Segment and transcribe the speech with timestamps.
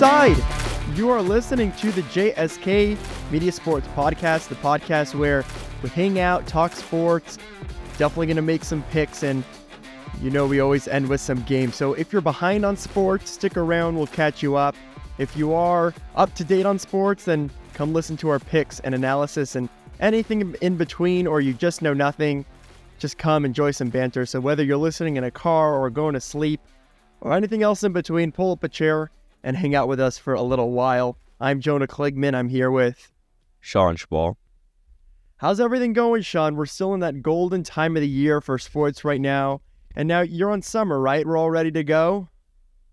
[0.00, 0.42] inside.
[0.96, 2.96] You are listening to the JSK
[3.30, 5.44] Media Sports Podcast, the podcast where
[5.82, 7.36] we hang out, talk sports,
[7.98, 9.44] definitely going to make some picks, and
[10.22, 11.76] you know we always end with some games.
[11.76, 14.74] So if you're behind on sports, stick around, we'll catch you up.
[15.18, 18.94] If you are up to date on sports, then come listen to our picks and
[18.94, 19.68] analysis and
[20.00, 22.46] anything in between, or you just know nothing,
[22.98, 24.24] just come enjoy some banter.
[24.24, 26.62] So whether you're listening in a car or going to sleep
[27.20, 29.10] or anything else in between, pull up a chair
[29.42, 31.18] and hang out with us for a little while.
[31.40, 32.34] I'm Jonah Kligman.
[32.34, 33.10] I'm here with
[33.60, 34.36] Shaun Shpall.
[35.38, 36.56] How's everything going, Sean?
[36.56, 39.62] We're still in that golden time of the year for sports right now.
[39.96, 41.26] And now you're on summer, right?
[41.26, 42.28] We're all ready to go?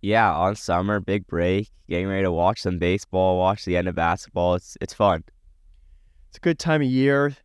[0.01, 3.95] Yeah, on summer, big break, getting ready to watch some baseball, watch the end of
[3.95, 4.55] basketball.
[4.55, 5.23] It's it's fun.
[6.29, 7.35] It's a good time of year.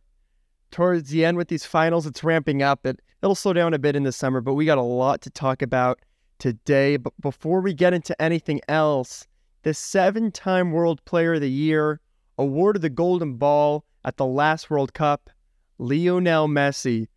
[0.71, 2.85] Towards the end with these finals, it's ramping up.
[2.85, 5.29] It it'll slow down a bit in the summer, but we got a lot to
[5.29, 5.99] talk about
[6.39, 6.97] today.
[6.97, 9.27] But before we get into anything else,
[9.63, 12.01] the seven time World Player of the Year,
[12.37, 15.29] awarded the Golden Ball at the last World Cup,
[15.77, 17.07] Lionel Messi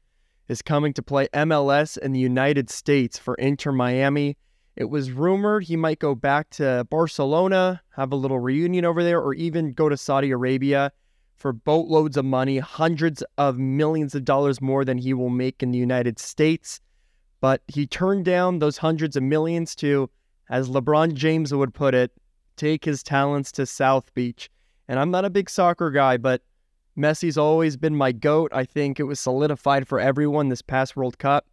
[0.49, 4.37] is coming to play MLS in the United States for Inter Miami.
[4.77, 9.21] It was rumored he might go back to Barcelona, have a little reunion over there,
[9.21, 10.93] or even go to Saudi Arabia
[11.35, 15.71] for boatloads of money, hundreds of millions of dollars more than he will make in
[15.71, 16.81] the United States.
[17.41, 20.11] But he turned down those hundreds of millions to,
[20.49, 22.13] as LeBron James would put it,
[22.57, 24.51] take his talents to South Beach.
[24.89, 26.43] And I'm not a big soccer guy, but
[26.97, 28.51] Messi's always been my GOAT.
[28.55, 31.47] I think it was solidified for everyone this past World Cup.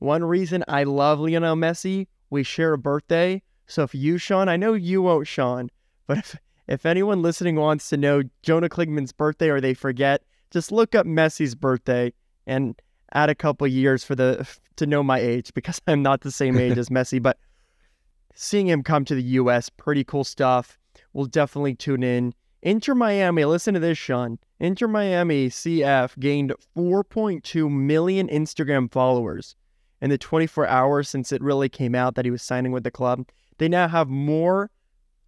[0.00, 3.42] One reason I love Lionel Messi, we share a birthday.
[3.66, 5.70] So if you, Shaun, I know you won't, Shaun,
[6.08, 10.72] but if, if anyone listening wants to know Jonah Kligman's birthday or they forget, just
[10.72, 12.12] look up Messi's birthday
[12.46, 12.74] and
[13.14, 14.46] add a couple years for the
[14.76, 17.22] to know my age because I'm not the same age as Messi.
[17.22, 17.38] But
[18.34, 20.78] seeing him come to the U.S., pretty cool stuff.
[21.12, 22.34] We'll definitely tune in.
[22.62, 24.38] Inter Miami, listen to this, Shaun.
[24.60, 29.56] Inter Miami CF gained 4.2 million Instagram followers
[30.00, 32.90] in the 24 hours since it really came out that he was signing with the
[32.90, 33.26] club.
[33.58, 34.70] They now have more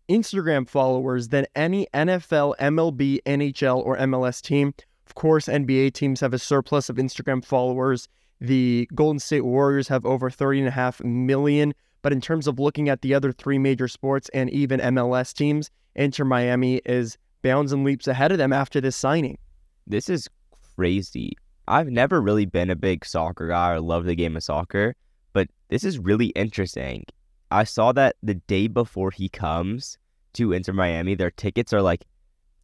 [0.08, 4.74] Instagram followers than any NFL, MLB, NHL, or MLS team.
[5.06, 8.08] Of course, NBA teams have a surplus of Instagram followers.
[8.40, 11.74] The Golden State Warriors have over 30.5 million.
[12.02, 15.70] But in terms of looking at the other three major sports and even MLS teams,
[15.94, 19.38] Inter Miami is bounds and leaps ahead of them after this signing.
[19.86, 20.28] This is
[20.76, 21.36] crazy.
[21.66, 24.94] I've never really been a big soccer guy or love the game of soccer,
[25.32, 27.04] but this is really interesting.
[27.50, 29.96] I saw that the day before he comes
[30.34, 32.04] to Inter Miami, their tickets are like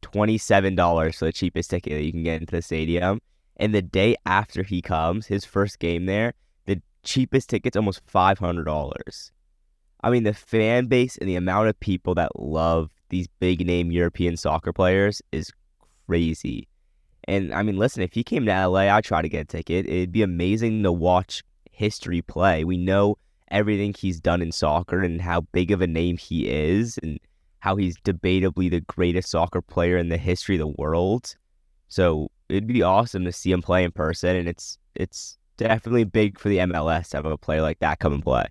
[0.02, 3.20] $27 for the cheapest ticket that you can get into the stadium.
[3.56, 6.32] And the day after he comes, his first game there,
[6.66, 9.30] the cheapest ticket's almost $500.
[10.02, 13.90] I mean, the fan base and the amount of people that love these big name
[13.90, 15.52] European soccer players is
[16.06, 16.68] crazy.
[17.24, 19.86] And I mean, listen, if he came to LA, I'd try to get a ticket.
[19.86, 22.64] It'd be amazing to watch history play.
[22.64, 23.18] We know
[23.50, 27.18] everything he's done in soccer and how big of a name he is and
[27.60, 31.34] how he's debatably the greatest soccer player in the history of the world.
[31.88, 36.38] So it'd be awesome to see him play in person, and it's it's definitely big
[36.38, 38.46] for the MLS to have a player like that come and play.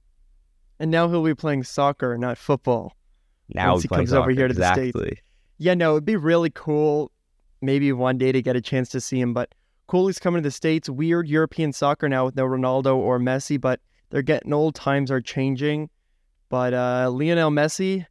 [0.79, 2.95] And now he'll be playing soccer, not football.
[3.53, 4.21] Now once he comes soccer.
[4.21, 4.91] over here to exactly.
[4.91, 5.21] the states.
[5.57, 7.11] Yeah, no, it'd be really cool.
[7.61, 9.33] Maybe one day to get a chance to see him.
[9.33, 9.53] But
[9.87, 10.89] cool, he's coming to the states.
[10.89, 14.75] Weird European soccer now with no Ronaldo or Messi, but they're getting old.
[14.75, 15.89] Times are changing.
[16.47, 18.05] But uh, Lionel Messi,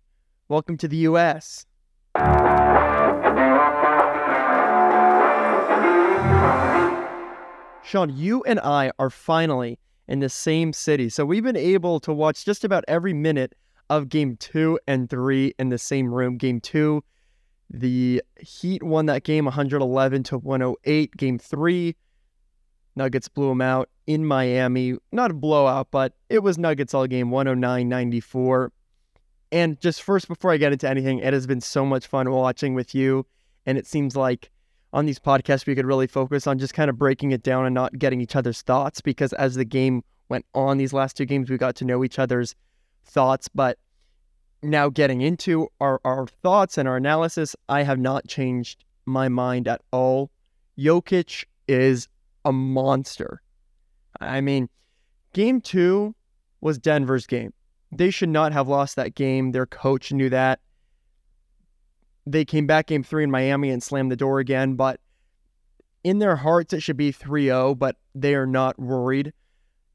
[0.49, 1.67] welcome to the U.S.
[7.85, 9.79] Shaun, you and I are finally
[10.09, 11.09] in the same city.
[11.11, 13.55] So we've been able to watch just about every minute
[13.91, 16.39] of game two and three in the same room.
[16.39, 17.05] Game two,
[17.71, 21.17] the Heat won that game 111 to 108.
[21.17, 21.97] Game three,
[22.97, 24.97] Nuggets blew them out in Miami.
[25.13, 28.73] Not a blowout, but it was Nuggets all game 109 94.
[29.51, 32.75] And just first, before I get into anything, it has been so much fun watching
[32.75, 33.27] with you.
[33.67, 34.51] And it seems like
[34.93, 37.75] on these podcasts, we could really focus on just kind of breaking it down and
[37.75, 41.51] not getting each other's thoughts because as the game went on, these last two games,
[41.51, 42.55] we got to know each other's
[43.05, 43.49] thoughts.
[43.49, 43.79] But
[44.63, 49.69] now getting into our, our thoughts and our analysis, I have not changed my mind
[49.69, 50.31] at all.
[50.79, 52.09] Jokic is
[52.45, 53.43] a monster.
[54.21, 54.69] I mean,
[55.33, 56.15] game two
[56.61, 57.53] was Denver's game.
[57.91, 59.53] They should not have lost that game.
[59.53, 60.61] Their coach knew that.
[62.27, 65.01] They came back game three in Miami and slammed the door again, but
[66.05, 69.33] in their hearts, it should be 3 0, but they are not worried.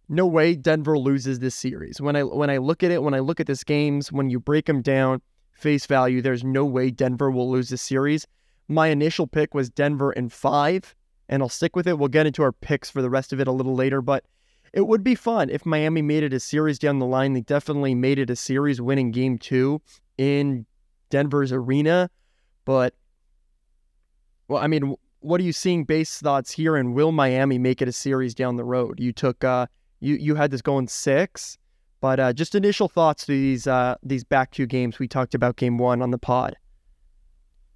[0.09, 2.01] No way Denver loses this series.
[2.01, 4.39] When I when I look at it, when I look at this games, when you
[4.39, 5.21] break them down,
[5.53, 8.27] face value, there's no way Denver will lose this series.
[8.67, 10.93] My initial pick was Denver in five,
[11.29, 11.97] and I'll stick with it.
[11.97, 14.25] We'll get into our picks for the rest of it a little later, but
[14.73, 17.33] it would be fun if Miami made it a series down the line.
[17.33, 19.81] They definitely made it a series winning game two
[20.17, 20.65] in
[21.09, 22.09] Denver's arena.
[22.65, 22.95] But,
[24.47, 26.75] well, I mean, what are you seeing base thoughts here?
[26.75, 28.99] And will Miami make it a series down the road?
[28.99, 29.67] You took, uh,
[29.99, 31.57] you, you had this going six,
[32.01, 34.97] but uh, just initial thoughts to these, uh, these back two games.
[34.97, 36.55] We talked about game one on the pod.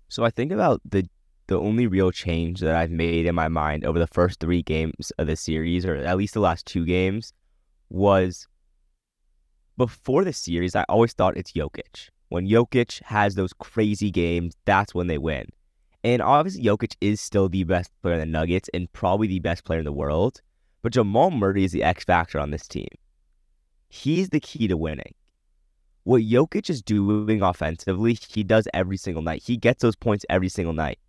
[0.10, 1.08] So I think about the
[1.48, 5.12] the only real change that I've made in my mind over the first three games
[5.18, 7.34] of the series, or at least the last two games,
[7.90, 8.48] was
[9.78, 12.10] before the series, I always thought it's Jokic.
[12.30, 15.48] When Jokic has those crazy games, that's when they win.
[16.04, 19.64] And obviously, Jokic is still the best player in the Nuggets and probably the best
[19.64, 20.42] player in the world.
[20.82, 22.88] But Jamal Murray is the X factor on this team.
[23.90, 25.14] He's the key to winning.
[26.04, 29.44] What Jokic is doing offensively, he does every single night.
[29.44, 31.00] He gets those points every single night.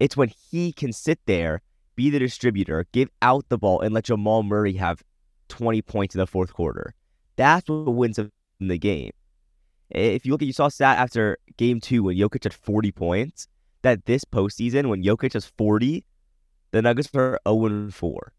[0.00, 1.62] It's when he can sit there,
[1.96, 5.02] be the distributor, give out the ball, and let Jamal Murray have
[5.48, 6.94] 20 points in the fourth quarter.
[7.36, 8.30] That's what wins him
[8.60, 9.10] the game.
[9.90, 13.48] If you look at, you saw stat after game two when Jokic had 40 points,
[13.82, 16.04] that this postseason, when Jokic has 40,
[16.72, 18.32] the Nuggets are 0 4.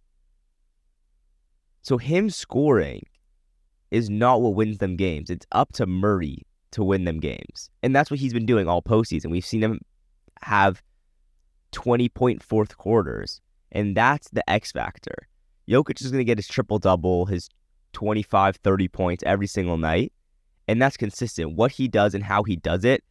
[1.82, 3.04] So him scoring
[3.90, 5.30] is not what wins them games.
[5.30, 7.70] It's up to Murray to win them games.
[7.82, 9.32] And that's what he's been doing all postseason.
[9.32, 9.80] We've seen him
[10.42, 10.84] have
[11.72, 13.42] 20 point fourth quarters.
[13.72, 15.28] And that's the X factor.
[15.70, 17.50] Jokic is going to get his triple double, his
[17.94, 20.12] 25, 30 points every single night.
[20.68, 21.56] And that's consistent.
[21.56, 23.04] What he does and how he does it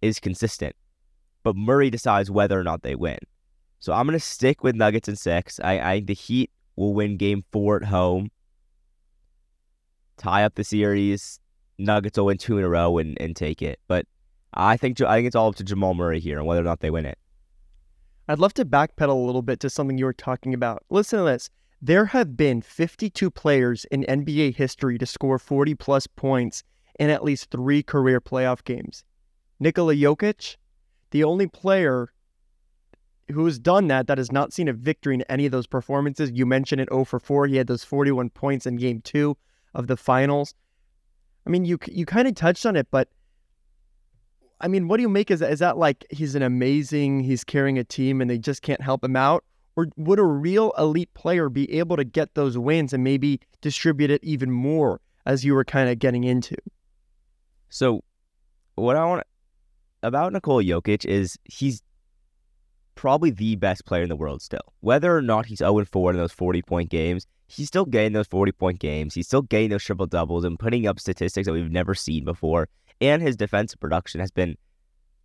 [0.00, 0.74] is consistent.
[1.42, 3.18] But Murray decides whether or not they win.
[3.80, 5.58] So I'm going to stick with Nuggets in six.
[5.62, 8.30] I, I the Heat will win game four at home,
[10.16, 11.40] tie up the series.
[11.78, 13.80] Nuggets will win two in a row and, and take it.
[13.88, 14.06] But
[14.54, 16.80] I think I think it's all up to Jamal Murray here and whether or not
[16.80, 17.18] they win it.
[18.28, 20.84] I'd love to backpedal a little bit to something you were talking about.
[20.90, 21.50] Listen to this.
[21.80, 26.62] There have been 52 players in NBA history to score 40 plus points
[27.00, 29.02] in at least three career playoff games.
[29.58, 30.56] Nikola Jokic,
[31.10, 32.12] the only player
[33.32, 36.30] who has done that that has not seen a victory in any of those performances.
[36.32, 37.46] You mentioned it 0 for 4.
[37.46, 39.36] He had those 41 points in game two
[39.74, 40.54] of the finals.
[41.46, 43.08] I mean, you you kind of touched on it, but
[44.62, 45.30] I mean, what do you make?
[45.30, 48.62] Is that, is that like he's an amazing, he's carrying a team and they just
[48.62, 49.44] can't help him out?
[49.74, 54.10] Or would a real elite player be able to get those wins and maybe distribute
[54.10, 56.56] it even more as you were kind of getting into?
[57.70, 58.04] So,
[58.76, 59.26] what I want
[60.02, 61.82] about Nikola Jokic is he's
[62.94, 64.72] probably the best player in the world still.
[64.80, 68.26] Whether or not he's 0 4 in those 40 point games, he's still getting those
[68.26, 69.14] 40 point games.
[69.14, 72.68] He's still getting those triple doubles and putting up statistics that we've never seen before
[73.02, 74.56] and his defensive production has been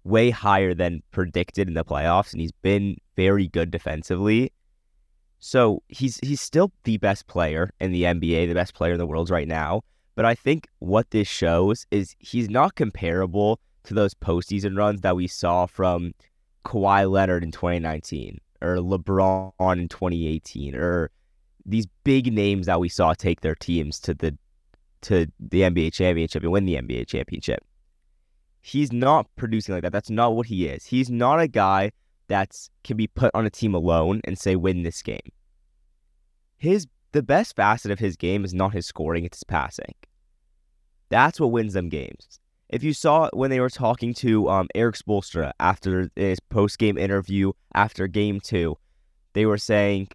[0.03, 4.51] way higher than predicted in the playoffs, and he's been very good defensively.
[5.39, 9.06] So he's he's still the best player in the NBA, the best player in the
[9.06, 9.81] world right now.
[10.15, 15.15] But I think what this shows is he's not comparable to those postseason runs that
[15.15, 16.13] we saw from
[16.65, 21.11] Kawhi Leonard in 2019 or LeBron in 2018 or
[21.66, 24.35] these big names that we saw take their teams to the
[25.02, 27.63] to the NBA championship and win the NBA championship.
[28.61, 29.92] He's not producing like that.
[29.92, 30.85] That's not what he is.
[30.85, 31.92] He's not a guy
[32.28, 35.31] that can be put on a team alone and say win this game.
[36.57, 39.95] His the best facet of his game is not his scoring, it's his passing.
[41.09, 42.40] That's what wins them games.
[42.69, 46.97] If you saw when they were talking to um, Erik Spoelstra after his post game
[46.97, 48.78] interview after game two,
[49.33, 50.09] they were saying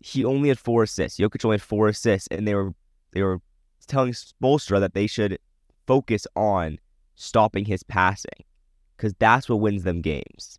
[0.00, 1.18] he only had four assists.
[1.18, 2.72] Jokic only had four assists, and they were
[3.12, 3.40] they were
[3.86, 5.38] telling Spoelstra that they should
[5.86, 6.78] focus on
[7.14, 8.44] stopping his passing
[8.96, 10.58] because that's what wins them games.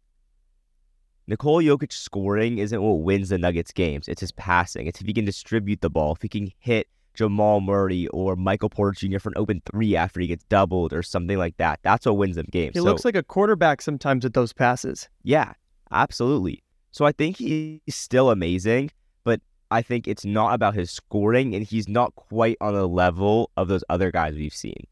[1.27, 4.07] Nikola Jokic scoring isn't what wins the Nuggets games.
[4.09, 4.87] It's his passing.
[4.87, 8.69] It's if he can distribute the ball, if he can hit Jamal Murray or Michael
[8.69, 9.19] Porter Jr.
[9.19, 11.79] for an open three after he gets doubled or something like that.
[11.83, 12.73] That's what wins them games.
[12.73, 15.07] He so, looks like a quarterback sometimes with those passes.
[15.23, 15.53] Yeah,
[15.91, 16.63] absolutely.
[16.91, 18.91] So I think he's still amazing,
[19.23, 23.51] but I think it's not about his scoring, and he's not quite on the level
[23.57, 24.85] of those other guys we've seen.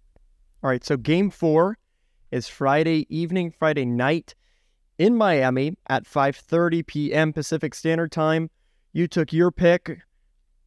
[0.63, 1.79] All right, so game four
[2.29, 4.35] is Friday evening, Friday night
[4.99, 7.33] in Miami at 5:30 p.m.
[7.33, 8.51] Pacific Standard Time.
[8.93, 9.99] You took your pick.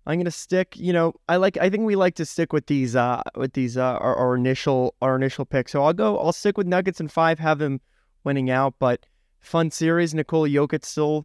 [0.05, 0.77] I'm gonna stick.
[0.77, 1.57] You know, I like.
[1.59, 2.97] I think we like to stick with these.
[2.97, 3.77] Uh, with these.
[3.77, 4.97] Uh, our, our initial.
[5.01, 5.69] Our initial pick.
[5.69, 6.19] So I'll go.
[6.19, 7.39] I'll stick with Nuggets and five.
[7.39, 7.81] Have them
[8.25, 8.75] winning out.
[8.81, 9.07] But
[9.39, 10.13] fun series.
[10.13, 11.25] Nikola Jokic still.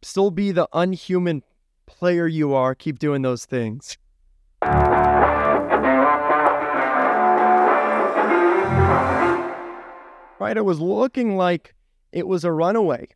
[0.00, 1.42] Still be the unhuman
[1.84, 2.74] player you are.
[2.74, 3.98] Keep doing those things.
[10.38, 10.56] Right?
[10.56, 11.74] It was looking like
[12.12, 13.08] it was a runaway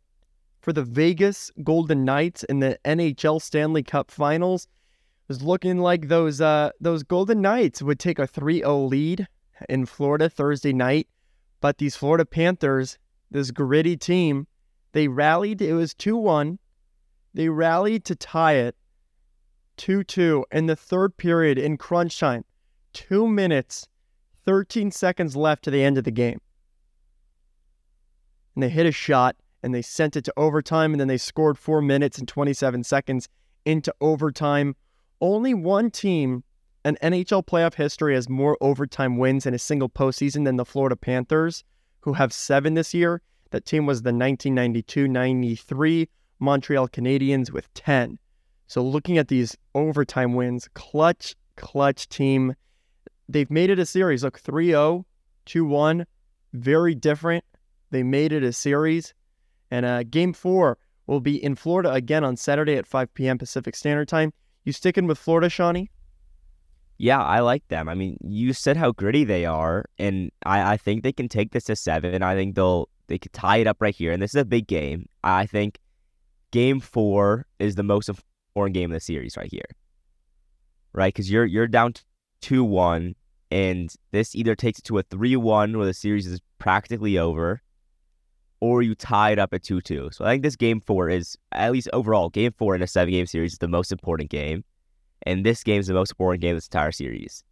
[0.61, 4.65] for the Vegas Golden Knights in the NHL Stanley Cup Finals.
[4.65, 9.27] It was looking like those uh, those Golden Knights would take a 3-0 lead
[9.69, 11.07] in Florida Thursday night,
[11.61, 12.97] but these Florida Panthers,
[13.29, 14.47] this gritty team,
[14.93, 15.61] they rallied.
[15.61, 16.57] It was 2-1.
[17.33, 18.75] They rallied to tie it
[19.77, 22.43] 2-2 in the third period in crunch time.
[22.93, 23.87] 2 minutes
[24.45, 26.41] 13 seconds left to the end of the game.
[28.55, 31.57] And they hit a shot and they sent it to overtime and then they scored
[31.57, 33.29] 4 minutes and 27 seconds
[33.65, 34.75] into overtime.
[35.19, 36.43] Only one team
[36.83, 40.95] in NHL playoff history has more overtime wins in a single postseason than the Florida
[40.95, 41.63] Panthers,
[42.01, 43.21] who have seven this year.
[43.51, 48.17] That team was the 1992 93 Montreal Canadiens with 10.
[48.67, 52.55] So, looking at these overtime wins, clutch, clutch team.
[53.29, 54.23] They've made it a series.
[54.23, 55.05] Look, 3 0,
[55.45, 56.05] 2 1,
[56.53, 57.45] very different.
[57.91, 59.13] They made it a series.
[59.69, 63.37] And uh, game four will be in Florida again on Saturday at 5 p.m.
[63.37, 64.33] Pacific Standard Time.
[64.63, 65.89] You sticking with Florida, Shawnee?
[66.97, 67.89] Yeah, I like them.
[67.89, 71.51] I mean, you said how gritty they are, and I, I think they can take
[71.51, 72.21] this to seven.
[72.21, 74.67] I think they'll they could tie it up right here, and this is a big
[74.67, 75.07] game.
[75.23, 75.79] I think
[76.51, 79.65] game four is the most important game of the series right here,
[80.93, 81.11] right?
[81.11, 81.95] Because you're you're down
[82.39, 83.15] two one,
[83.49, 87.63] and this either takes it to a three one where the series is practically over,
[88.61, 90.09] or you tie it up at 2 2.
[90.13, 93.11] So I think this game four is, at least overall, game four in a seven
[93.11, 94.63] game series is the most important game.
[95.23, 97.43] And this game is the most important game of this entire series.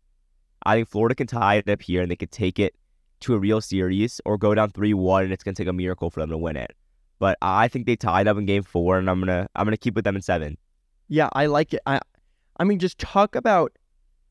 [0.63, 2.75] I think Florida can tie it up here and they can take it
[3.21, 5.73] to a real series or go down 3 1 and it's going to take a
[5.73, 6.71] miracle for them to win it.
[7.17, 9.77] But I think they tied up in game four and I'm going to I'm gonna
[9.77, 10.57] keep with them in seven.
[11.09, 11.81] Yeah, I like it.
[11.85, 11.99] I,
[12.57, 13.73] I mean, just talk about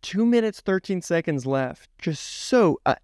[0.01, 1.91] two minutes, 13 seconds left.
[1.99, 2.81] Just so.
[2.87, 2.95] Uh,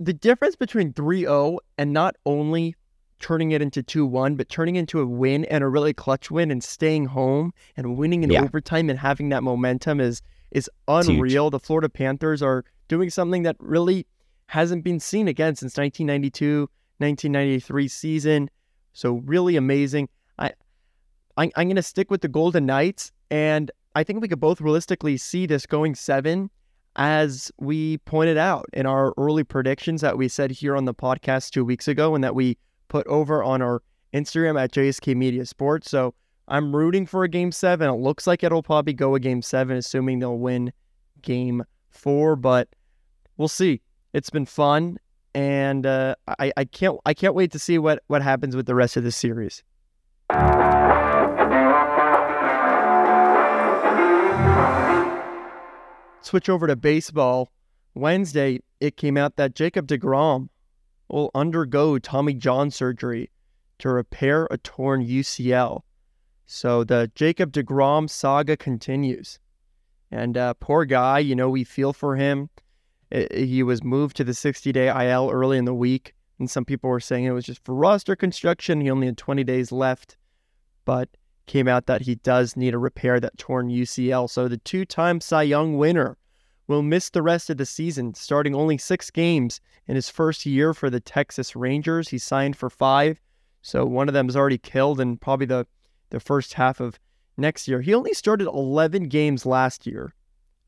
[0.00, 2.74] the difference between 3-0 and not only
[3.20, 6.62] turning it into 2-1 but turning into a win and a really clutch win and
[6.62, 8.42] staying home and winning in yeah.
[8.42, 11.50] overtime and having that momentum is is unreal.
[11.50, 14.06] The florida panthers are doing something that really
[14.46, 18.50] hasn't been seen again since 1992 1993 season.
[18.92, 20.08] So really amazing.
[20.38, 20.52] I,
[21.36, 24.60] I i'm going to stick with the golden knights and i think we could both
[24.60, 26.50] realistically see this going seven
[26.98, 31.50] as we pointed out in our early predictions that we said here on the podcast
[31.50, 35.88] two weeks ago and that we put over on our Instagram at JSK Media Sports.
[35.88, 36.12] So
[36.48, 37.88] I'm rooting for a game seven.
[37.88, 40.72] It looks like it'll probably go a game seven, assuming they'll win
[41.22, 42.68] game four, but
[43.36, 43.80] we'll see.
[44.12, 44.98] It's been fun.
[45.34, 48.74] And uh, I, I can't I can't wait to see what, what happens with the
[48.74, 49.62] rest of the series.
[56.28, 57.50] Switch over to baseball,
[57.94, 60.48] Wednesday it came out that Jacob DeGrom
[61.08, 63.30] will undergo Tommy John surgery
[63.78, 65.80] to repair a torn UCL.
[66.46, 69.38] So the Jacob DeGrom saga continues.
[70.10, 72.50] And uh, poor guy, you know, we feel for him.
[73.10, 76.14] It, he was moved to the 60 day IL early in the week.
[76.38, 78.80] And some people were saying it was just for roster construction.
[78.80, 80.16] He only had 20 days left.
[80.84, 81.08] But
[81.48, 84.30] came out that he does need to repair that torn UCL.
[84.30, 86.16] So the two time Cy Young winner
[86.68, 90.74] will miss the rest of the season, starting only six games in his first year
[90.74, 92.10] for the Texas Rangers.
[92.10, 93.20] He signed for five.
[93.62, 95.66] So one of them is already killed and probably the,
[96.10, 97.00] the first half of
[97.36, 97.80] next year.
[97.80, 100.14] He only started 11 games last year,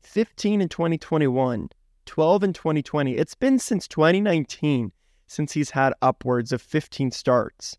[0.01, 1.69] 15 in 2021,
[2.05, 3.15] 12 in 2020.
[3.15, 4.91] It's been since 2019
[5.27, 7.77] since he's had upwards of 15 starts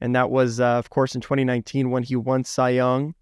[0.00, 3.14] and that was, uh, of course, in 2019 when he won Cy Young.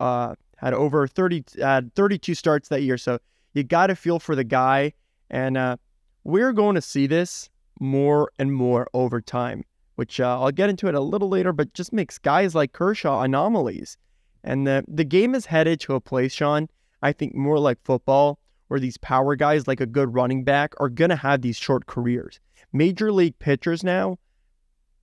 [0.00, 2.98] Uh, had over 30, had 32 starts that year.
[2.98, 3.18] So
[3.54, 4.92] you got to feel for the guy,
[5.30, 5.76] and uh,
[6.24, 9.64] we're going to see this more and more over time.
[9.96, 13.22] Which uh, I'll get into it a little later, but just makes guys like Kershaw
[13.22, 13.96] anomalies.
[14.44, 16.68] And the the game is headed to a place, Shaun.
[17.00, 20.90] I think more like football, where these power guys, like a good running back, are
[20.90, 22.40] gonna have these short careers.
[22.74, 24.18] Major league pitchers now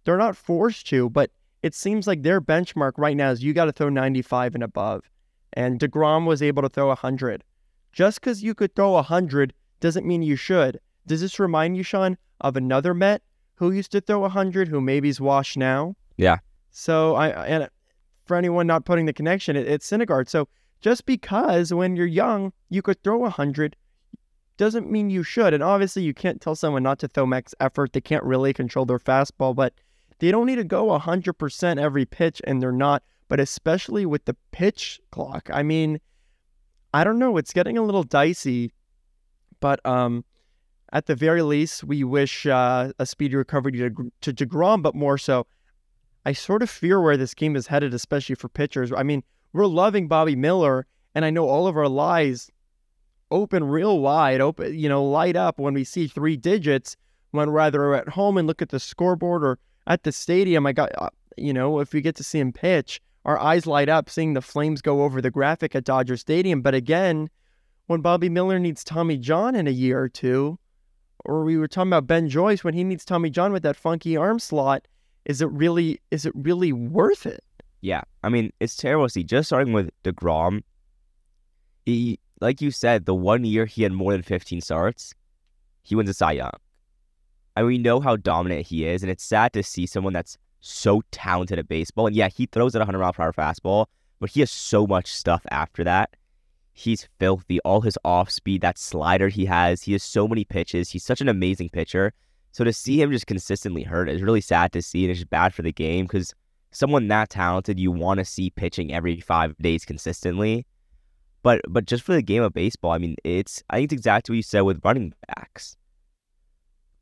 [0.04, 1.32] they're not forced to, but
[1.62, 5.10] it seems like their benchmark right now is you got to throw 95 and above.
[5.54, 7.44] And DeGrom was able to throw 100.
[7.92, 10.80] Just because you could throw 100 doesn't mean you should.
[11.06, 13.22] Does this remind you, Shaun, of another Met
[13.56, 15.96] who used to throw 100 who maybe's washed now?
[16.18, 16.38] Yeah.
[16.72, 17.70] So, I and
[18.26, 20.28] for anyone not putting the connection, it, it's Syndergaard.
[20.28, 20.48] So,
[20.82, 23.76] just because when you're young, you could throw 100
[24.58, 25.54] doesn't mean you should.
[25.54, 27.94] And obviously, you can't tell someone not to throw max effort.
[27.94, 29.74] They can't really control their fastball, but
[30.20, 33.04] they don't need to go 100% every pitch, and they're not.
[33.30, 36.00] But especially with the pitch clock, I mean,
[36.94, 37.38] I don't know.
[37.38, 38.74] It's getting a little dicey,
[39.60, 40.24] but um,
[40.92, 45.18] at the very least, we wish uh, a speedy recovery to, to DeGrom, but more
[45.18, 45.48] so,
[46.26, 48.92] I sort of fear where this game is headed, especially for pitchers.
[48.96, 52.52] I mean, we're loving Bobby Miller, and I know all of our lies
[53.32, 56.96] open real wide, open, you know, light up when we see three digits
[57.32, 60.66] when we're either at home and look at the scoreboard or at the stadium.
[60.66, 63.90] I got, uh, you know, if we get to see him pitch, our eyes light
[63.90, 66.62] up seeing the flames go over the graphic at Dodger Stadium.
[66.62, 67.30] But again,
[67.88, 70.58] when Bobby Miller needs Tommy John in a year or two,
[71.26, 74.18] or we were talking about Ben Joyce when he needs Tommy John with that funky
[74.18, 74.88] arm slot.
[75.26, 77.44] Is it really is it really worth it?
[77.82, 79.24] Yeah, I mean it's terrible see.
[79.24, 80.64] Just starting with Degrom,
[81.86, 85.14] he like you said, the one year he had more than 15 starts,
[85.84, 86.52] he wins a Cy Young.
[87.56, 91.04] And we know how dominant he is, and it's sad to see someone that's so
[91.12, 92.08] talented at baseball.
[92.08, 93.88] And yeah, he throws at 100 mile per hour fastball,
[94.20, 96.16] but he has so much stuff after that
[96.74, 97.60] He's filthy.
[97.60, 100.90] All his off speed, that slider he has, he has so many pitches.
[100.90, 102.14] He's such an amazing pitcher.
[102.52, 105.30] So to see him just consistently hurt is really sad to see, and it's just
[105.30, 106.34] bad for the game because
[106.72, 110.66] someone that talented, you want to see pitching every five days consistently.
[111.44, 114.34] But but just for the game of baseball, I mean, it's I think it's exactly
[114.34, 115.78] what you said with running backs,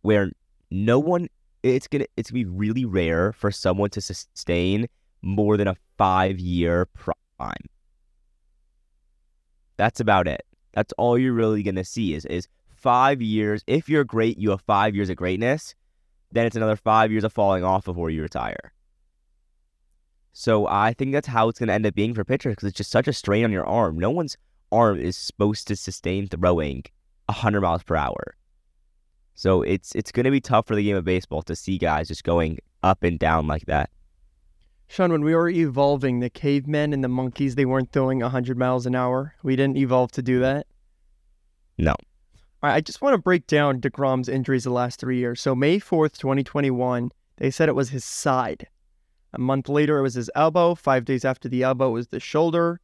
[0.02, 0.32] where
[0.72, 1.28] no one
[1.64, 4.88] it's gonna it's gonna be really rare for someone to sustain
[5.22, 7.68] more than a five year prime.
[9.78, 10.44] That's about it.
[10.74, 13.64] That's all you're really gonna see is is five years.
[13.68, 15.76] If you're great, you have five years of greatness.
[16.32, 18.74] Then it's another five years of falling off before you retire.
[20.34, 22.92] So I think that's how it's gonna end up being for pitchers because it's just
[22.92, 24.00] such a strain on your arm.
[24.00, 24.38] No one's
[24.72, 26.84] arm is supposed to sustain throwing
[27.26, 28.36] 100 miles per hour.
[29.42, 32.10] So it's it's going to be tough for the game of baseball to see guys
[32.10, 33.90] just going up and down like that.
[34.88, 38.86] Shaun, when we were evolving, the cavemen and the monkeys, they weren't throwing 100 miles
[38.86, 39.34] an hour.
[39.42, 40.68] We didn't evolve to do that.
[41.80, 41.94] No.
[41.94, 41.98] All
[42.70, 45.42] right, I just want to break down DeGrom's injuries the last three years.
[45.42, 48.68] So, May 4th, 2021, they said it was his side.
[49.34, 50.76] A month later, it was his elbow.
[50.76, 52.80] Five days after the elbow, it was the shoulder.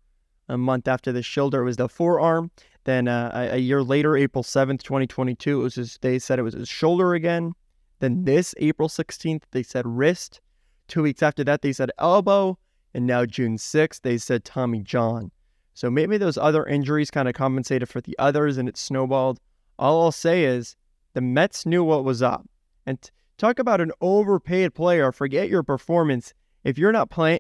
[0.50, 2.50] A month after the shoulder, it was the forearm.
[2.88, 6.54] Then uh, a, year later, April 7th, 2022, it was his, they said it was
[6.54, 7.52] his shoulder again.
[8.00, 10.40] Then this April 16th, they said wrist.
[10.88, 12.58] Two weeks after that, they said elbow.
[12.94, 15.32] And now June 6th, they said Tommy John.
[15.74, 19.42] So maybe those other injuries kind of compensated for the others and it snowballed.
[19.78, 20.78] All I'll say is
[21.14, 22.48] the Mets knew what was up.
[22.86, 25.12] And t- talk about an overpaid player.
[25.12, 26.34] Forget your performance.
[26.64, 27.40] If you're not playing,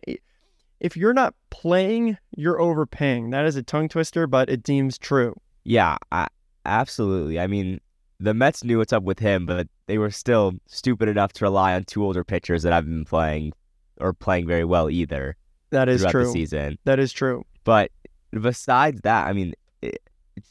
[0.79, 3.31] if you're not playing, you're overpaying.
[3.31, 5.35] That is a tongue twister, but it deems true.
[5.63, 6.27] Yeah, I,
[6.65, 7.39] absolutely.
[7.39, 7.79] I mean,
[8.19, 11.73] the Mets knew what's up with him, but they were still stupid enough to rely
[11.73, 13.53] on two older pitchers that haven't been playing
[13.99, 15.35] or playing very well either.
[15.71, 16.25] That is true.
[16.25, 16.77] The season.
[16.85, 17.43] That is true.
[17.63, 17.91] But
[18.31, 20.01] besides that, I mean, it,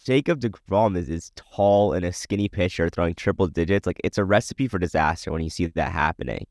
[0.04, 3.86] Jacob DeGrom is, is tall and a skinny pitcher throwing triple digits.
[3.86, 6.46] Like it's a recipe for disaster when you see that happening.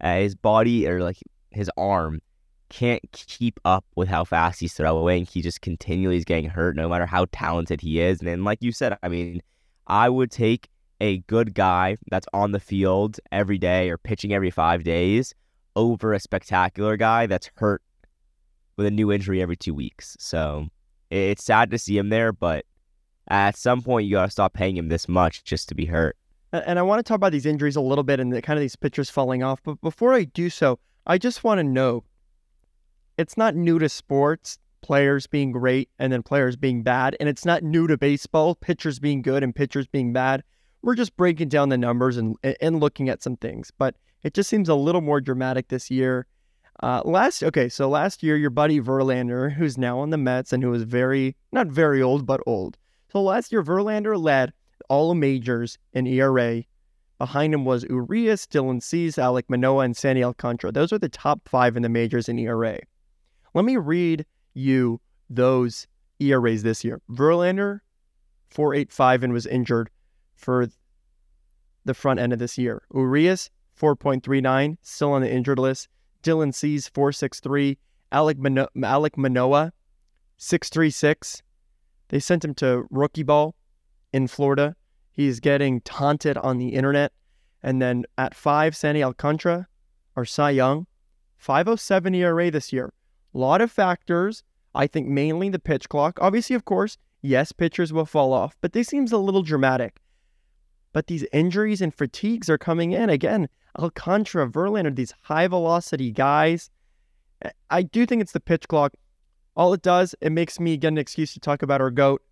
[0.00, 1.18] Uh, his body or like
[1.50, 2.20] his arm
[2.68, 5.26] can't keep up with how fast he's throwing.
[5.26, 8.18] He just continually is getting hurt, no matter how talented he is.
[8.20, 9.42] And then, like you said, I mean,
[9.86, 10.68] I would take
[11.00, 15.34] a good guy that's on the field every day or pitching every five days
[15.76, 17.82] over a spectacular guy that's hurt
[18.76, 20.16] with a new injury every two weeks.
[20.18, 20.68] So
[21.10, 22.64] it's sad to see him there, but
[23.28, 26.16] at some point you got to stop paying him this much just to be hurt.
[26.52, 28.60] And I want to talk about these injuries a little bit and the, kind of
[28.60, 29.60] these pitchers falling off.
[29.64, 32.04] But before I do so, I just want to know
[33.16, 37.16] it's not new to sports players being great and then players being bad.
[37.18, 40.42] And it's not new to baseball, pitchers being good and pitchers being bad.
[40.82, 43.72] We're just breaking down the numbers and, and looking at some things.
[43.78, 46.26] But it just seems a little more dramatic this year.
[46.82, 50.62] Uh, last okay, so last year your buddy Verlander, who's now on the Mets and
[50.62, 52.76] who is very not very old but old.
[53.10, 54.52] So last year Verlander led
[54.88, 56.64] all majors in ERA.
[57.18, 60.72] Behind him was Urias, Dylan Cease, Alek Manoah, and Sandy Alcantara.
[60.72, 62.80] Those are the top five in the majors in ERA.
[63.54, 65.86] Let me read you those
[66.18, 67.00] ERAs this year.
[67.10, 67.80] Verlander,
[68.52, 69.90] 4.85 and was injured
[70.34, 70.68] for
[71.84, 72.82] the front end of this year.
[72.92, 75.88] Urias, 4.39, still on the injured list.
[76.22, 77.78] Dylan Cease, 4.63.
[78.12, 79.72] Alek, Mano- Alek Manoah,
[80.38, 81.42] 6.36.
[82.08, 83.54] They sent him to rookie ball
[84.12, 84.76] in Florida.
[85.12, 87.12] He's getting taunted on the internet.
[87.62, 89.68] And then at five, Sandy Alcantara
[90.16, 90.86] or Cy Young,
[91.38, 92.92] 507 ERA this year.
[93.34, 94.42] A lot of factors.
[94.74, 96.18] I think mainly the pitch clock.
[96.20, 100.00] Obviously, of course, yes, pitchers will fall off, but this seems a little dramatic.
[100.92, 103.10] But these injuries and fatigues are coming in.
[103.10, 106.70] Again, Alcantara, Verlander, these high velocity guys.
[107.70, 108.94] I do think it's the pitch clock.
[109.56, 112.22] All it does, it makes me get an excuse to talk about our GOAT.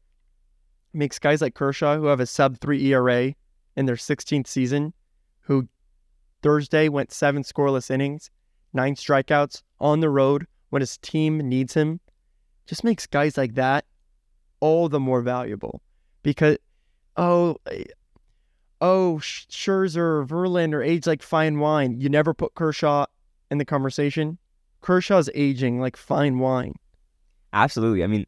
[0.94, 3.34] It makes guys like Kershaw, who have a sub three ERA,
[3.76, 4.92] in their 16th season,
[5.40, 5.68] who
[6.42, 8.30] Thursday went seven scoreless innings,
[8.72, 12.00] nine strikeouts on the road when his team needs him,
[12.66, 13.84] just makes guys like that
[14.60, 15.82] all the more valuable.
[16.22, 16.56] Because,
[17.18, 17.84] oh, eh,
[18.80, 22.00] oh, Scherzer, Verlander age like fine wine.
[22.00, 23.04] You never put Kershaw
[23.50, 24.38] in the conversation.
[24.80, 26.74] Kershaw's aging like fine wine.
[27.52, 28.02] Absolutely.
[28.02, 28.24] I mean,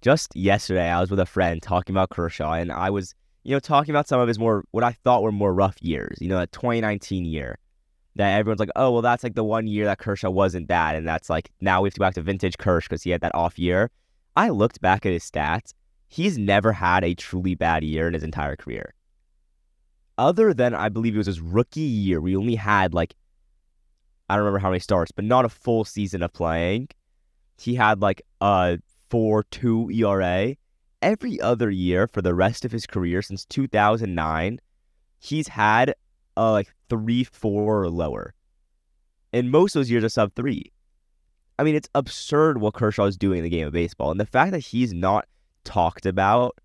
[0.00, 3.60] just yesterday, I was with a friend talking about Kershaw, and I was, you know,
[3.60, 6.38] talking about some of his more, what I thought were more rough years, you know,
[6.38, 7.58] that 2019 year
[8.16, 10.96] that everyone's like, oh, well, that's like the one year that Kershaw wasn't that.
[10.96, 13.20] And that's like, now we have to go back to vintage Kersh because he had
[13.20, 13.90] that off year.
[14.36, 15.74] I looked back at his stats.
[16.08, 18.94] He's never had a truly bad year in his entire career.
[20.18, 23.14] Other than, I believe it was his rookie year, we only had like,
[24.28, 26.88] I don't remember how many starts, but not a full season of playing.
[27.58, 28.78] He had like a
[29.10, 30.56] 4 2 ERA.
[31.02, 34.58] Every other year for the rest of his career since 2009,
[35.18, 35.94] he's had
[36.36, 38.34] uh, like three, four or lower.
[39.32, 40.72] And most of those years are sub three.
[41.58, 44.10] I mean, it's absurd what Kershaw is doing in the game of baseball.
[44.10, 45.26] And the fact that he's not
[45.64, 46.56] talked about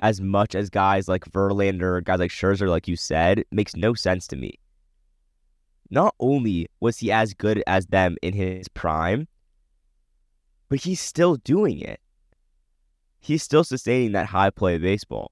[0.00, 4.26] as much as guys like Verlander, guys like Scherzer, like you said, makes no sense
[4.28, 4.58] to me.
[5.90, 9.28] Not only was he as good as them in his prime,
[10.68, 12.00] but he's still doing it.
[13.20, 15.30] He's still sustaining that high play of baseball.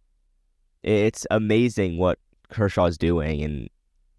[0.83, 2.19] It's amazing what
[2.51, 3.69] Kershaw's doing, and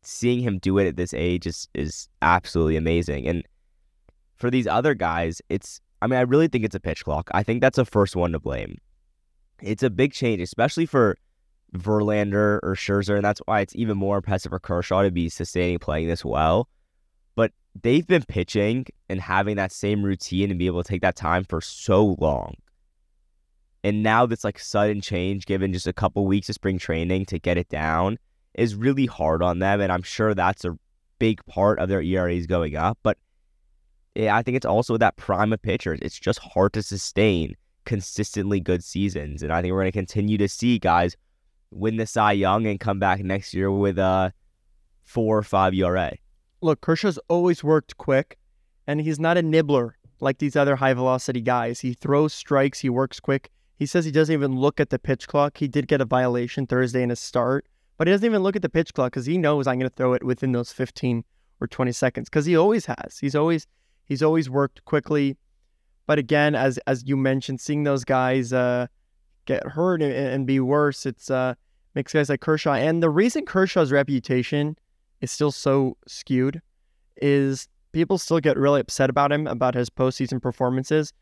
[0.02, 3.28] seeing him do it at this age is is absolutely amazing.
[3.28, 3.44] And
[4.36, 7.30] for these other guys, it's I mean, I really think it's a pitch clock.
[7.34, 8.78] I think that's the first one to blame.
[9.62, 11.17] It's a big change, especially for
[11.76, 15.80] Verlander or Scherzer, and that's why it's even more impressive for Kershaw to be sustaining
[15.80, 16.67] playing this well.
[17.36, 21.15] But they've been pitching and having that same routine and be able to take that
[21.15, 22.56] time for so long.
[23.84, 27.39] And now this like sudden change, given just a couple weeks of spring training to
[27.39, 28.17] get it down,
[28.54, 29.82] is really hard on them.
[29.82, 30.78] And I'm sure that's a
[31.20, 32.98] big part of their ERAs going up.
[33.02, 33.17] But
[34.15, 36.00] yeah, I think it's also that prime of pitchers.
[36.02, 39.41] It's just hard to sustain consistently good seasons.
[39.41, 41.15] And I think we're going to continue to see guys
[41.72, 44.34] win the Cy Young and come back next year with a
[45.04, 46.13] four or five ERA.
[46.62, 48.38] Look, Kershaw's always worked quick,
[48.86, 51.80] and he's not a nibbler like these other high velocity guys.
[51.80, 53.50] He throws strikes, he works quick.
[53.82, 55.58] He says he doesn't even look at the pitch clock.
[55.58, 57.65] He did get a violation Thursday in his start,
[57.98, 59.96] but he doesn't even look at the pitch clock because he knows I'm going to
[59.96, 61.24] throw it within those 15
[61.60, 63.17] or 20 seconds because he always has.
[63.20, 63.65] He's always
[64.06, 65.36] he's always worked quickly.
[66.06, 68.86] But again, as as you mentioned, seeing those guys uh,
[69.48, 71.56] get hurt and, and, be worse, it's uh,
[71.96, 72.74] makes guys like Kershaw.
[72.74, 74.78] And the reason Kershaw's reputation
[75.22, 76.62] is still so skewed
[77.17, 81.13] is people still get really upset about him about his postseason performances.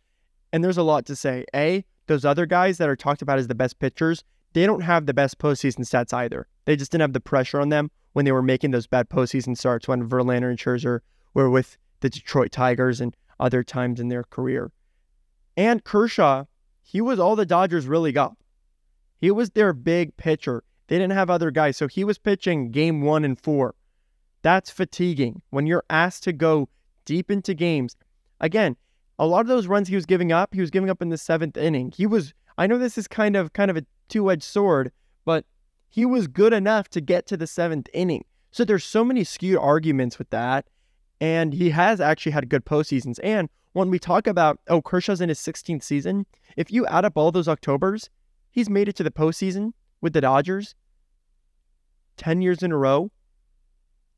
[0.51, 1.45] And there's a lot to say.
[1.55, 5.05] A, those other guys that are talked about as the best pitchers, they don't have
[5.05, 6.47] the best postseason stats either.
[6.65, 9.57] They just didn't have the pressure on them when they were making those bad postseason
[9.57, 10.99] starts when Verlander and Scherzer
[11.33, 14.71] were with the Detroit Tigers and other times in their career.
[15.55, 16.45] And Kershaw,
[16.81, 18.35] he was all the Dodgers really got.
[19.17, 20.63] He was their big pitcher.
[20.87, 21.77] They didn't have other guys.
[21.77, 23.75] So he was pitching game one and four.
[24.41, 25.41] That's fatiguing.
[25.49, 26.69] When you're asked to go
[27.05, 27.95] deep into games,
[28.39, 28.77] again,
[29.19, 31.17] a lot of those runs he was giving up, he was giving up in the
[31.17, 31.91] seventh inning.
[31.95, 34.91] He was, I know this is kind of kind of a two-edged sword,
[35.25, 35.45] but
[35.89, 38.23] he was good enough to get to the seventh inning.
[38.51, 40.65] So there's so many skewed arguments with that.
[41.21, 43.19] And he has actually had good postseasons.
[43.21, 47.17] And when we talk about, oh, Kershaw's in his 16th season, if you add up
[47.17, 48.09] all those Octobers,
[48.51, 50.75] he's made it to the postseason with the Dodgers
[52.15, 53.11] 10 years in a row.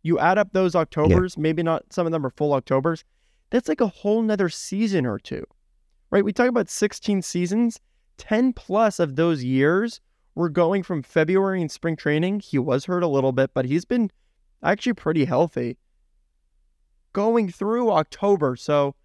[0.03, 1.41] You add up those Octobers, yeah.
[1.41, 3.03] maybe not some of them are full Octobers
[3.51, 5.43] that's like a whole nother season or two,
[6.09, 6.25] right?
[6.25, 7.79] We talk about 16 seasons,
[8.17, 10.01] 10 plus of those years
[10.33, 12.39] were going from February in spring training.
[12.39, 14.09] He was hurt a little bit, but he's been
[14.63, 15.77] actually pretty healthy
[17.13, 18.55] going through October.
[18.55, 18.95] So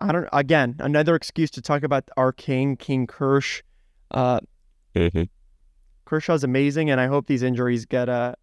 [0.00, 3.62] I don't, again, another excuse to talk about our king, King Kersh.
[4.10, 4.40] Uh,
[4.94, 5.24] mm-hmm.
[6.06, 8.34] Kershaw's amazing, and I hope these injuries get uh,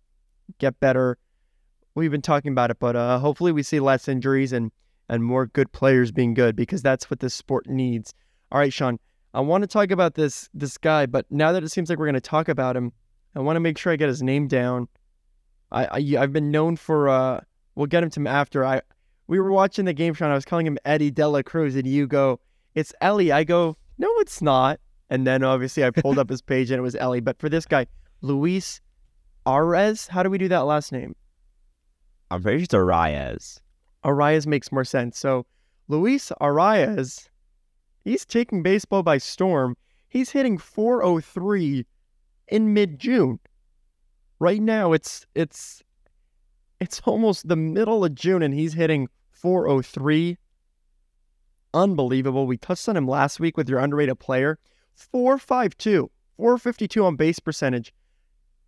[0.57, 1.17] get better
[1.95, 4.71] we've been talking about it, but uh, hopefully we see less injuries and
[5.09, 8.13] and more good players being good because that's what this sport needs.
[8.51, 8.97] All right, Shaun,
[9.33, 12.05] I want to talk about this this guy, but now that it seems like we're
[12.05, 12.91] going to talk about him,
[13.35, 14.87] I want to make sure I get his name down.
[15.71, 17.41] I, I have been known for uh,
[17.75, 18.81] we'll get him to after I
[19.27, 20.31] we were watching the game, Sean.
[20.31, 22.39] I was calling him Eddie De La Cruz, and you go,
[22.75, 23.31] it's Elly.
[23.31, 24.79] I go, no, it's not.
[25.09, 27.19] And then obviously I pulled up his page and it was Elly.
[27.19, 27.85] But for this guy,
[28.21, 28.81] Luis
[29.45, 31.15] Arraez, how do we do that last name?
[32.31, 33.59] I'm pretty sure it's Arraez.
[34.05, 35.19] Arraez makes more sense.
[35.19, 35.45] So
[35.89, 37.27] Luis Arraez,
[38.05, 39.75] he's taking baseball by storm.
[40.07, 41.85] He's hitting 403
[42.47, 43.39] in mid June.
[44.39, 45.83] Right now, it's it's
[46.79, 50.37] it's almost the middle of June, and he's hitting 403.
[51.73, 52.47] Unbelievable.
[52.47, 54.57] We touched on him last week with your underrated player.
[54.95, 57.93] 452, 452 on base percentage.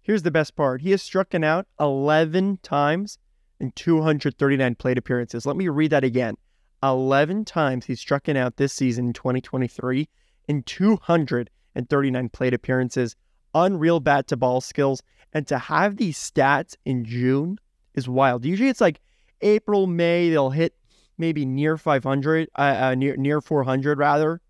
[0.02, 0.82] Here's the best part.
[0.82, 3.18] He has struck out 11 times
[3.64, 5.46] in 239 plate appearances.
[5.46, 6.36] Let me read that again.
[6.84, 10.10] 11 times he's struck out this season in 2023
[10.50, 13.16] in 239 plate appearances.
[13.56, 15.02] Unreal bat to ball skills.
[15.32, 17.58] And to have these stats in June
[17.96, 18.44] is wild.
[18.44, 19.00] Usually it's like
[19.40, 20.76] April, May, they'll hit
[21.18, 24.42] maybe near 500, uh, uh, near near 400 rather.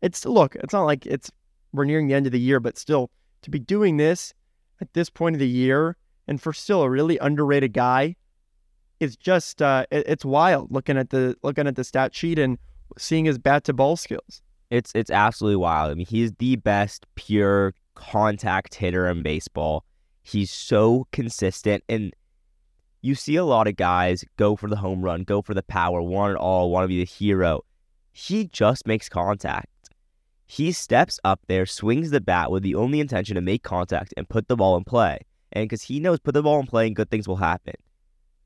[0.00, 1.30] It's look, it's not like it's
[1.74, 3.10] we're nearing the end of the year, but still
[3.42, 4.32] to be doing this
[4.80, 8.16] at this point of the year and for still a really underrated guy
[9.02, 12.56] is just uh, it, it's wild looking at the looking at the stat sheet and
[12.96, 14.40] seeing his bat to ball skills.
[14.70, 15.90] It's it's absolutely wild.
[15.90, 19.84] I mean, he's the best pure contact hitter in baseball.
[20.22, 22.14] He's so consistent and
[23.02, 26.00] you see a lot of guys go for the home run, go for the power,
[26.00, 27.64] want it all, want to be the hero.
[28.12, 29.66] He just makes contact.
[30.46, 34.28] He steps up there, swings the bat with the only intention to make contact and
[34.28, 35.18] put the ball in play.
[35.50, 37.74] And because he knows put the ball in play and good things will happen.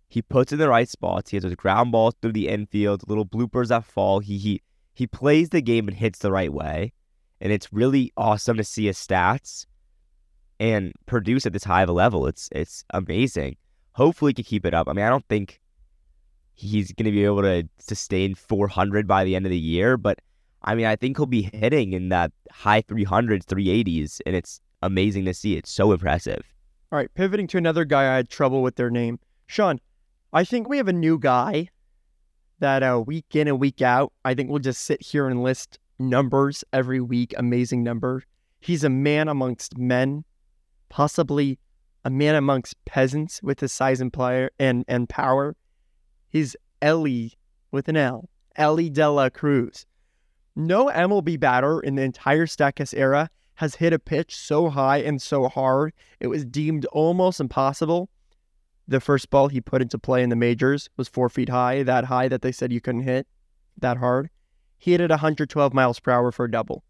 [0.09, 1.31] He puts in the right spots.
[1.31, 4.21] He has those ground balls through the infield, little bloopers that fall.
[4.21, 4.63] He he
[4.95, 6.93] he plays the game and hits the right way.
[7.41, 9.67] And it's really awesome to see his stats
[10.59, 12.27] and produce at this high of a level.
[12.27, 13.57] It's it's amazing.
[13.93, 14.89] Hopefully, he can keep it up.
[14.89, 15.61] I mean, I don't think
[16.55, 20.19] he's going to be able to sustain 400 by the end of the year, but
[20.63, 25.27] I mean, I think he'll be hitting in that high 300s, 380s, and it's amazing
[25.27, 25.57] to see.
[25.57, 26.43] It's so impressive.
[26.91, 29.19] All right, pivoting to another guy I had trouble with their name.
[29.47, 29.81] Shaun,
[30.37, 31.71] I think we have a new guy
[32.59, 35.79] that uh, week in and week out, I think we'll just sit here and list
[35.99, 38.23] numbers every week, amazing number.
[38.61, 40.25] He's a man amongst men,
[40.91, 41.59] possibly
[42.05, 45.57] a man amongst peasants with his size and player and, and power.
[46.29, 47.33] He's Elly
[47.71, 49.87] with an L, Elly De La Cruz.
[50.55, 55.23] No MLB batter in the entire Statcast era has hit a pitch so high and
[55.23, 58.11] so hard it was deemed almost impossible.
[58.89, 62.05] The first ball he put into play in the majors was four feet high, that
[62.05, 63.27] high that they said you couldn't hit
[63.79, 64.31] that hard.
[64.79, 66.85] He hit it 112 miles per hour for a double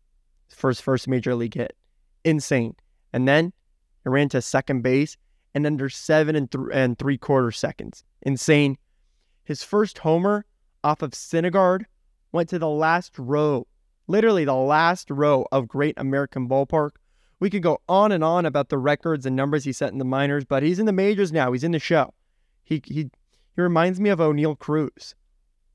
[0.48, 1.76] first first major league hit.
[2.24, 2.74] Insane.
[3.12, 3.52] And then
[4.04, 5.16] he ran to second base
[5.54, 8.04] and under seven and, th- and three quarter seconds.
[8.22, 8.76] Insane.
[9.44, 10.44] His first homer
[10.82, 11.84] off of Syndergaard
[12.32, 13.66] went to the last row,
[14.06, 16.90] literally the last row of Great American Ballpark.
[17.38, 20.04] We could go on and on about the records and numbers he set in the
[20.04, 21.52] minors, but he's in the majors now.
[21.52, 22.14] He's in the show.
[22.64, 23.10] He he
[23.54, 25.14] he reminds me of Oneil Cruz.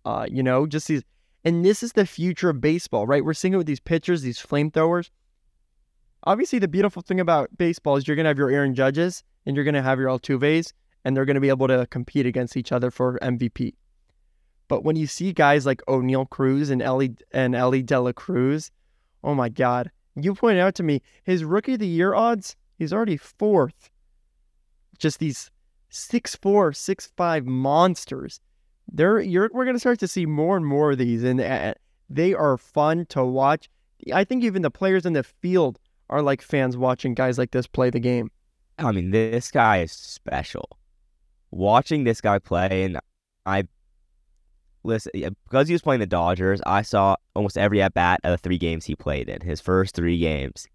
[0.04, 1.04] Uh, you know, just these
[1.44, 3.24] and this is the future of baseball, right?
[3.24, 5.10] We're seeing it with these pitchers, these flamethrowers
[6.24, 9.56] obviously the beautiful thing about baseball is you're going to have your Aaron Judges and
[9.56, 10.72] you're going to have your Altuves,
[11.04, 13.74] and they're going to be able to compete against each other for MVP.
[14.68, 18.72] But when you see guys like Oneil Cruz and Elly and Elly De La Cruz,
[19.24, 19.92] oh my God!
[20.16, 22.56] You pointed out to me his rookie of the year odds.
[22.78, 23.90] He's already fourth.
[24.98, 25.50] Just these
[25.90, 28.40] six four, six five monsters.
[28.92, 31.74] They're you're we're gonna start to see more and more of these, and uh,
[32.10, 33.70] they are fun to watch.
[34.14, 37.68] I think even the players in the field are like fans watching guys like this
[37.68, 38.32] play the game.
[38.78, 40.78] I mean, this guy is special.
[41.52, 43.00] Watching this guy play, and
[43.46, 43.64] I
[44.84, 45.12] listen
[45.44, 46.62] because he was playing the Dodgers.
[46.66, 49.42] I saw almost every at bat of the three games he played in.
[49.42, 50.68] His first three games,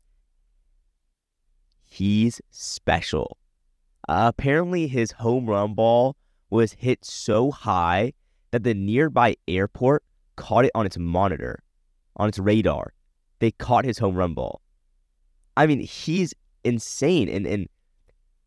[1.84, 3.38] he's special.
[4.08, 6.16] Uh, apparently, his home run ball
[6.50, 8.12] was hit so high
[8.52, 10.04] that the nearby airport
[10.36, 11.62] caught it on its monitor,
[12.16, 12.92] on its radar.
[13.40, 14.60] They caught his home run ball.
[15.56, 17.28] I mean, he's insane.
[17.28, 17.68] And, and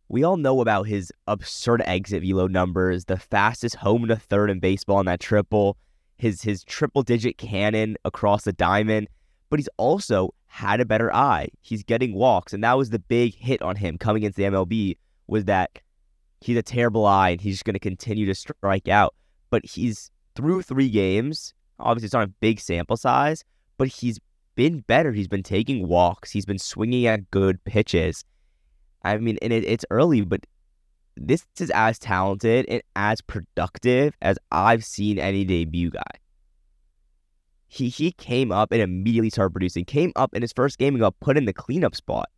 [0.09, 4.59] we all know about his absurd exit velo numbers, the fastest home to third in
[4.59, 5.77] baseball in that triple,
[6.17, 9.07] his his triple digit cannon across the diamond.
[9.49, 11.49] But he's also had a better eye.
[11.61, 14.97] He's getting walks, and that was the big hit on him coming into the MLB
[15.27, 15.79] was that
[16.41, 19.13] he's a terrible eye and he's just going to continue to strike out.
[19.51, 21.53] But he's through three games.
[21.79, 23.43] Obviously, it's not a big sample size,
[23.77, 24.19] but he's
[24.55, 25.13] been better.
[25.13, 26.31] He's been taking walks.
[26.31, 28.25] He's been swinging at good pitches.
[29.03, 30.45] I mean, and it, it's early, but
[31.15, 36.01] this is as talented and as productive as I've seen any debut guy.
[37.67, 39.85] He he came up and immediately started producing.
[39.85, 42.29] Came up in his first game and got put in the cleanup spot.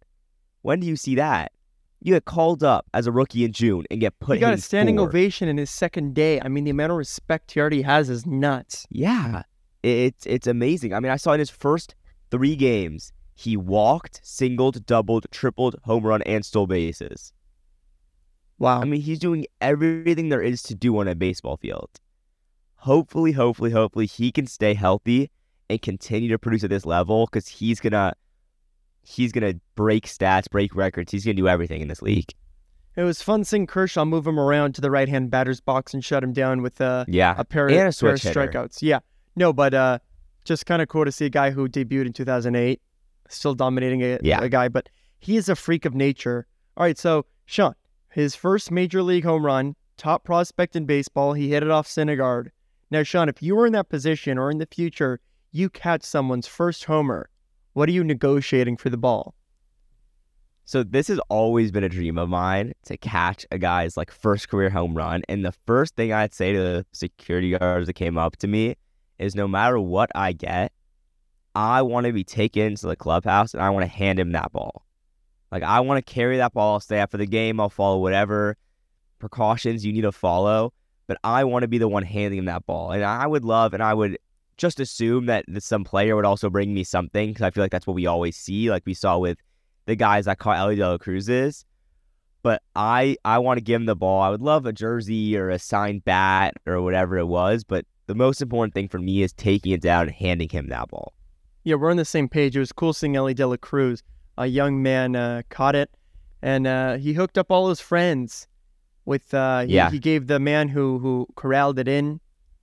[0.62, 1.54] When do you see that?
[2.02, 4.36] You get called up as a rookie in June and get put.
[4.36, 6.42] He got a standing ovation in his second day.
[6.42, 8.88] I mean, the amount of respect he already has is nuts.
[8.90, 9.44] Yeah,
[9.84, 10.94] it's it's amazing.
[10.94, 11.96] I mean, I saw in his first
[12.32, 17.34] three games, He walked, singled, doubled, tripled, home run, and stole bases.
[18.60, 18.82] Wow.
[18.82, 21.90] I mean, he's doing everything there is to do on a baseball field.
[22.76, 25.32] Hopefully, hopefully, hopefully, he can stay healthy
[25.70, 28.14] and continue to produce at this level because he's gonna
[29.04, 31.12] he's gonna break stats, break records.
[31.12, 32.32] He's gonna do everything in this league.
[32.96, 36.04] It was fun seeing Kershaw move him around to the right hand batter's box and
[36.04, 38.48] shut him down with uh, Yeah, a pair, and a pair of hitter.
[38.48, 38.80] strikeouts.
[38.82, 39.00] Yeah.
[39.36, 40.00] No, but uh,
[40.44, 42.82] just kind of cool to see a guy who debuted in 2008
[43.36, 44.42] still dominating a, Yeah.
[44.42, 44.90] a guy, but
[45.20, 46.48] he is a freak of nature.
[46.78, 47.76] All right, so Shaun,
[48.10, 51.34] his first major league home run, top prospect in baseball.
[51.34, 52.48] He hit it off Syndergaard.
[52.90, 55.20] Now, Shaun, if you were in that position or in the future,
[55.52, 57.30] you catch someone's first homer.
[57.74, 59.36] What are you negotiating for the ball?
[60.66, 64.48] So this has always been a dream of mine to catch a guy's like first
[64.50, 65.22] career home run.
[65.28, 68.76] And the first thing I'd say to the security guards that came up to me
[69.20, 70.72] is no matter what I get,
[71.56, 74.52] I want to be taken to the clubhouse and I want to hand him that
[74.52, 74.86] ball.
[75.52, 78.58] Like I want to carry that ball, I'll stay after the game, I'll follow whatever
[79.20, 80.74] precautions you need to follow,
[81.08, 82.92] but I want to be the one handing him that ball.
[82.92, 84.18] And I would love and I would
[84.58, 87.88] just assume that some player would also bring me something because I feel like that's
[87.88, 89.38] what we always see, like we saw with
[89.88, 91.66] the guys that caught Elly De La Cruz's.
[92.44, 94.22] But I I want to give him the ball.
[94.22, 97.64] I would love a jersey or a signed bat or whatever it was.
[97.64, 100.90] But the most important thing for me is taking it down and handing him that
[100.90, 101.14] ball.
[101.64, 102.56] Yeah, we're on the same page.
[102.56, 104.04] It was cool seeing Elly De La Cruz.
[104.38, 105.92] A young man uh, caught it,
[106.42, 108.48] and uh, he hooked up all his friends
[109.06, 109.34] with.
[109.34, 109.92] Uh, he, Yeah.
[109.92, 112.06] he gave the man who who corralled it in.
[112.14, 112.20] I'm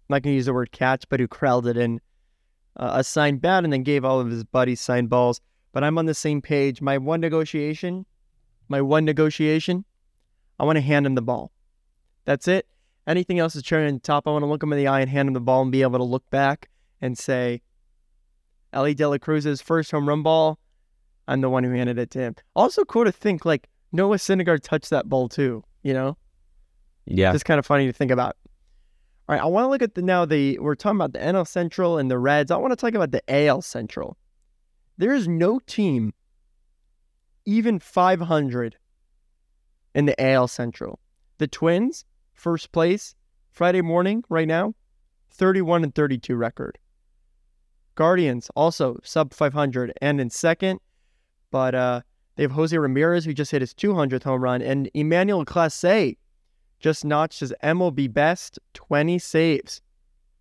[0.08, 2.00] not gonna use the word catch, but who corralled it in
[2.76, 5.40] uh, a signed bat, and then gave all of his buddies signed balls.
[5.72, 6.80] But I'm on the same page.
[6.80, 8.06] My one negotiation,
[8.68, 9.84] my one negotiation,
[10.58, 11.52] I want to hand him the ball.
[12.24, 12.66] That's it.
[13.06, 14.26] Anything else is cherry on top.
[14.26, 15.82] I want to look him in the eye and hand him the ball and be
[15.82, 16.68] able to look back
[17.00, 17.62] and say,
[18.72, 20.58] Elly De La Cruz's first home run ball.
[21.26, 22.36] I'm the one who handed it to him.
[22.56, 25.62] Also, cool to think like Noah Syndergaard touched that ball too.
[25.82, 26.16] You know,
[27.06, 27.32] Yeah.
[27.32, 28.36] just kind of funny to think about.
[29.28, 31.46] All right, I want to look at the now the we're talking about the NL
[31.46, 32.50] Central and the Reds.
[32.50, 34.16] I want to talk about the AL Central.
[34.96, 36.12] There is no team
[37.44, 38.76] even 500
[39.94, 40.98] in the AL Central.
[41.38, 43.14] The Twins, first place,
[43.50, 44.74] Friday morning right now,
[45.30, 46.78] 31 and 32 record.
[47.98, 50.78] Guardians also sub 500 and in second,
[51.50, 52.00] but uh,
[52.36, 56.16] they have Jose Ramirez who just hit his 200th home run, and Emmanuel Clase
[56.78, 59.82] just notched his MLB best 20 saves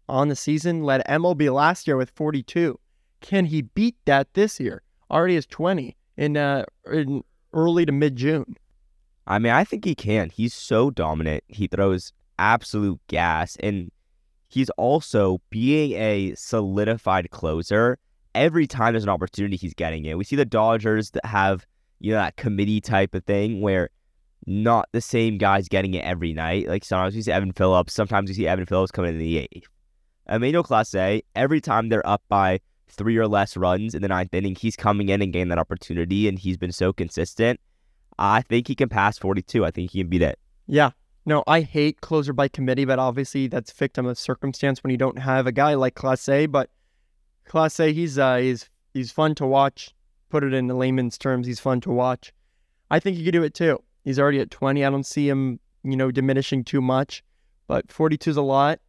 [0.07, 0.83] on the season.
[0.83, 2.79] Led MLB last year with 42.
[3.21, 4.83] Can he beat that this year?
[5.09, 8.55] Already has 20 in uh in early to mid June.
[9.25, 10.29] I mean, I think he can.
[10.29, 11.43] He's so dominant.
[11.47, 13.57] He throws absolute gas.
[13.61, 13.91] And
[14.47, 17.97] he's also being a solidified closer.
[18.35, 20.17] Every time there's an opportunity, he's getting it.
[20.17, 21.65] We see the Dodgers that have,
[21.99, 23.89] you know, that committee type of thing where
[24.45, 26.67] not the same guys getting it every night.
[26.67, 29.67] Like sometimes we see Evan Phillips, sometimes we see Evan Phillips coming in the eighth.
[30.29, 34.55] Emmanuel Clase, every time they're up by three or less runs in the ninth inning,
[34.55, 37.59] he's coming in and getting that opportunity, and he's been so consistent.
[38.19, 39.65] I think he can pass 42.
[39.65, 40.39] I think he can beat it.
[40.65, 40.91] Yeah.
[41.27, 45.19] No, I hate closer by committee, but obviously that's victim of circumstance when you don't
[45.19, 46.49] have a guy like Clase.
[46.49, 46.69] But
[47.45, 49.93] Clase, he's uh he's he's fun to watch.
[50.29, 52.33] Put it in layman's terms, he's fun to watch.
[52.89, 53.83] I think he could do it too.
[54.05, 54.85] He's already at 20.
[54.85, 57.25] I don't see him, you know, diminishing too much,
[57.67, 58.79] but 42 is a lot.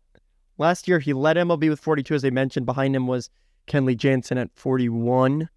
[0.58, 2.66] Last year he led MLB with 42, as I mentioned.
[2.66, 3.30] Behind him was
[3.66, 5.48] Kenley Jansen at 41.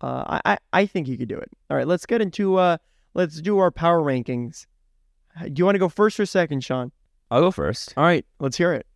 [0.00, 1.50] Uh, I, I I think he could do it.
[1.70, 2.78] All right, let's get into uh
[3.14, 4.66] let's do our power rankings.
[5.38, 6.92] Do you want to go first or second, Shaun?
[7.30, 7.94] I'll go first.
[7.96, 8.86] All right, let's hear it.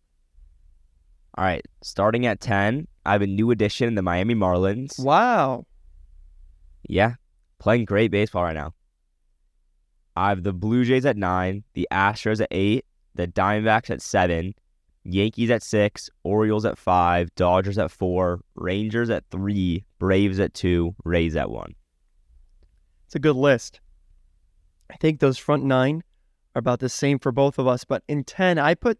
[1.37, 1.65] All right.
[1.81, 4.97] Starting at 10, I have a new addition in the Miami Marlins.
[4.99, 5.65] Wow.
[6.87, 7.15] Yeah.
[7.59, 8.73] Playing great baseball right now.
[10.15, 12.85] I have the Blue Jays at 9, the Astros at 8,
[13.15, 14.53] the Diamondbacks at 7,
[15.03, 20.95] Yankees at 6, Orioles at 5, Dodgers at 4, Rangers at 3, Braves at 2,
[21.03, 21.75] Rays at 1.
[23.07, 23.81] It's a good list.
[24.89, 26.01] I think those front nine
[26.55, 28.97] are about the same for both of us, but in 10, I put,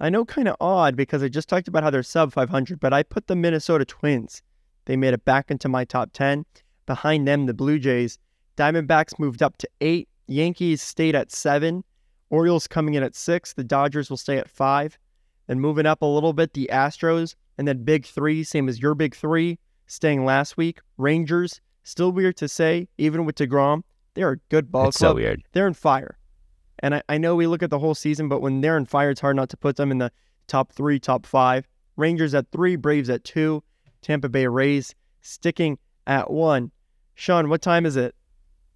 [0.00, 2.92] I know kind of odd because I just talked about how they're sub 500, but
[2.92, 4.42] I put the Minnesota Twins.
[4.86, 6.46] They made it back into my top 10.
[6.86, 8.18] Behind them, the Blue Jays.
[8.56, 10.08] Diamondbacks moved up to eight.
[10.26, 11.84] Yankees stayed at seven.
[12.30, 13.52] Orioles coming in at six.
[13.52, 14.98] The Dodgers will stay at five.
[15.46, 17.34] Then moving up a little bit, the Astros.
[17.58, 20.80] And then big three, same as your big three, staying last week.
[20.96, 23.82] Rangers, still weird to say, even with DeGrom,
[24.14, 25.42] they're a good ball It's so weird.
[25.52, 26.16] They're in fire.
[26.80, 29.10] And I, I know we look at the whole season, but when they're in fire,
[29.10, 30.10] it's hard not to put them in the
[30.46, 31.68] top three, top five.
[31.96, 33.62] Rangers at three, Braves at two,
[34.02, 36.70] Tampa Bay Rays sticking at 1.
[37.14, 38.14] Shaun, what time is it?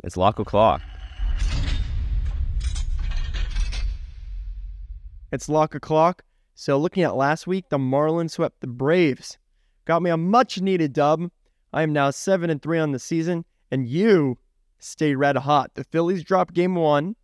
[0.03, 0.83] It's lock o'clock.
[5.33, 6.23] It's lock o'clock.
[6.55, 9.39] So, looking at last week, the Marlins swept the Braves.
[9.87, 11.31] Got me a much needed dub.
[11.73, 14.39] I am now 7 and 3 on the season, and you
[14.79, 15.73] stay red hot.
[15.75, 17.17] The Phillies dropped game one.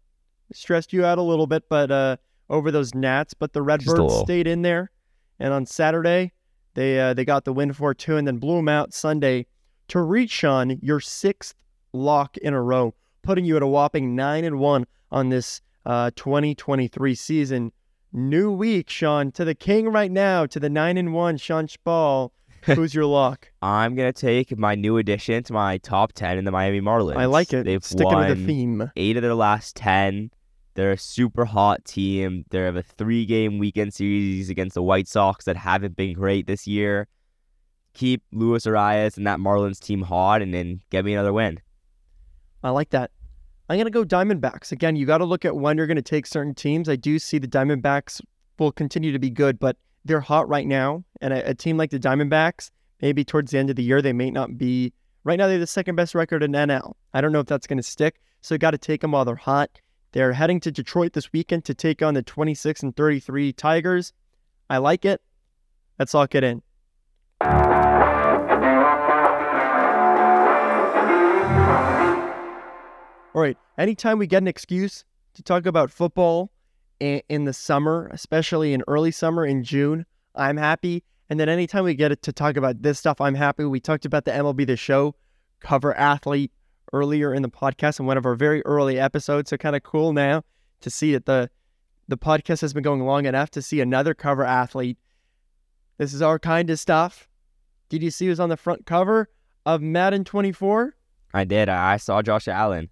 [0.53, 2.17] Stressed you out a little bit, but uh,
[2.49, 4.91] over those Nats, but the Redbirds stayed in there.
[5.39, 6.33] And on Saturday,
[6.75, 9.47] they uh, they got the win for two, and then blew them out Sunday
[9.89, 11.55] to reach on your sixth
[11.93, 16.11] lock in a row, putting you at a whopping nine and one on this uh,
[16.15, 17.73] 2023 season.
[18.13, 22.31] New week, Shaun, to the king right now, to the nine and one, Shaun Shpall.
[22.65, 23.51] Who's your lock?
[23.63, 27.17] I'm gonna take my new addition to my top ten in the Miami Marlins.
[27.17, 27.65] I like it.
[27.65, 28.93] They've Sticking won with the theme.
[28.97, 30.31] eight of their last ten.
[30.81, 32.47] They're a super hot team.
[32.49, 36.47] They have a three game weekend series against the White Sox that haven't been great
[36.47, 37.07] this year.
[37.93, 41.61] Keep Luis Arraez and that Marlins team hot and then get me another win.
[42.65, 43.11] I like that.
[43.69, 44.73] I'm going to go Diamondbacks.
[44.73, 46.89] Again, you got to look at when you're going to take certain teams.
[46.89, 48.23] I do see the Diamondbacks
[48.59, 49.77] will continue to be good, but
[50.07, 51.05] they're hot right now.
[51.21, 52.71] And a, a, team like the Diamondbacks,
[53.03, 54.95] maybe towards the end of the year, they may not be.
[55.25, 56.95] Right now, they're the second best record in NL.
[57.13, 58.23] I don't know if that's going to stick.
[58.41, 59.69] So you got to take them while they're hot.
[60.13, 64.13] They're heading to Detroit this weekend to take on the 26 and 33 Tigers.
[64.69, 65.21] I like it.
[65.99, 66.63] Let's lock it in.
[73.33, 73.57] All right.
[73.79, 75.05] Anytime we get an excuse
[75.35, 76.51] to talk about football
[76.99, 81.05] in, in the summer, especially in early summer in June, I'm happy.
[81.29, 83.65] And then anytime we get it to talk about this stuff, I'm happy.
[83.65, 85.15] We talked about the MLB The Show
[85.61, 86.51] cover athlete
[86.93, 89.51] earlier in the podcast in one of our very early episodes.
[89.51, 90.43] So kind of cool now
[90.81, 91.51] to see that the
[92.09, 94.99] the podcast has been going long enough to see another cover athlete.
[95.99, 97.29] This is our kind of stuff.
[97.89, 99.29] Did you see who's on the front cover
[99.67, 100.95] of Madden 24?
[101.33, 101.69] I did.
[101.69, 102.89] I saw Josh Allen.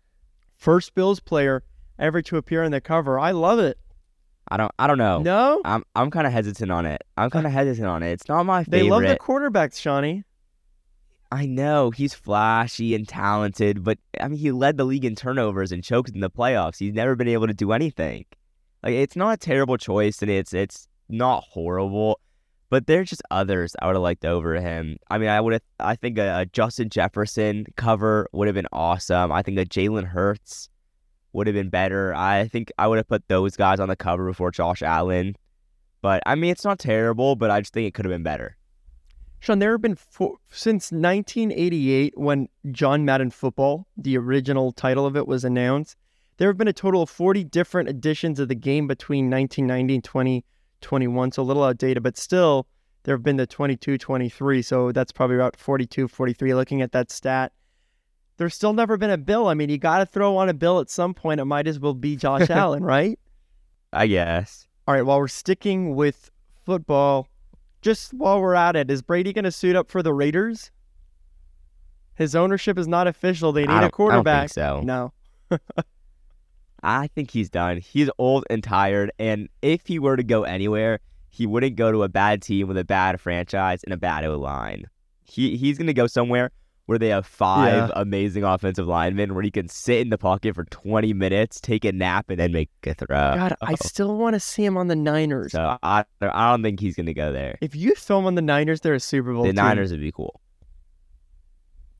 [0.56, 1.64] First Bills player
[1.98, 3.18] ever to appear on the cover.
[3.18, 3.78] I love it.
[4.50, 4.72] I don't.
[4.78, 5.20] I don't know.
[5.20, 5.84] No, I'm.
[5.94, 7.02] I'm kind of hesitant on it.
[7.16, 8.12] I'm kind of hesitant on it.
[8.12, 8.78] It's not my favorite.
[8.78, 10.24] They love the quarterbacks, Shawnee.
[11.30, 15.72] I know he's flashy and talented, but I mean, he led the league in turnovers
[15.72, 16.78] and choked in the playoffs.
[16.78, 18.24] He's never been able to do anything.
[18.82, 22.20] Like, it's not a terrible choice, and it's it's not horrible,
[22.70, 24.96] but there's just others I would have liked over him.
[25.10, 25.62] I mean, I would have.
[25.80, 29.32] I think a, a Justin Jefferson cover would have been awesome.
[29.32, 30.68] I think a Jalen Hurts
[31.32, 32.14] would have been better.
[32.14, 35.36] I think I would have put those guys on the cover before Josh Allen.
[36.00, 38.57] But I mean, it's not terrible, but I just think it could have been better.
[39.40, 45.16] Shaun, there have been four, since 1988 when John Madden Football, the original title of
[45.16, 45.96] it, was announced.
[46.38, 50.04] There have been a total of 40 different editions of the game between 1990 and
[50.04, 52.66] 2021, so a little outdated, but still
[53.04, 56.54] there have been the 22, 23, so that's probably about 42, 43.
[56.54, 57.52] Looking at that stat,
[58.36, 59.48] there's still never been a bill.
[59.48, 61.40] I mean, you got to throw on a bill at some point.
[61.40, 63.18] It might as well be Josh Allen, right?
[63.92, 64.66] I guess.
[64.86, 65.02] All right.
[65.02, 66.30] While we're sticking with
[66.64, 67.28] football,
[67.80, 70.70] just while we're at it, is Brady going to suit up for the Raiders?
[72.14, 73.52] His ownership is not official.
[73.52, 74.50] They need a quarterback.
[74.50, 75.12] so no.
[76.82, 77.78] I think he's done.
[77.78, 82.02] He's old and tired, and if he were to go anywhere, he wouldn't go to
[82.02, 84.84] a bad team with a bad franchise and a bad O line.
[85.22, 86.50] He he's gonna go somewhere
[86.88, 87.90] where they have five yeah.
[87.96, 91.92] amazing offensive linemen where he can sit in the pocket for 20 minutes, take a
[91.92, 93.06] nap, and then make a throw.
[93.08, 93.66] God, oh.
[93.66, 95.52] I still want to see him on the Niners.
[95.52, 97.58] So I, I don't think he's going to go there.
[97.60, 99.56] If you throw him on the Niners, they're a Super Bowl The team.
[99.56, 100.40] Niners would be cool.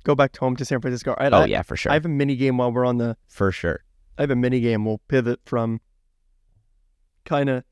[0.05, 1.14] Go back home to San Francisco.
[1.18, 1.93] I, oh, I, yeah, for sure.
[1.93, 3.14] I have a mini game while we're on the.
[3.26, 3.84] For sure.
[4.16, 4.86] I have a mini game.
[4.86, 5.82] We'll pivot from
[7.26, 7.62] kind of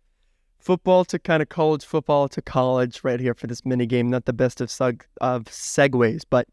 [0.58, 4.10] football to kind of college football to college right here for this mini game.
[4.10, 6.46] Not the best of, seg- of segues, but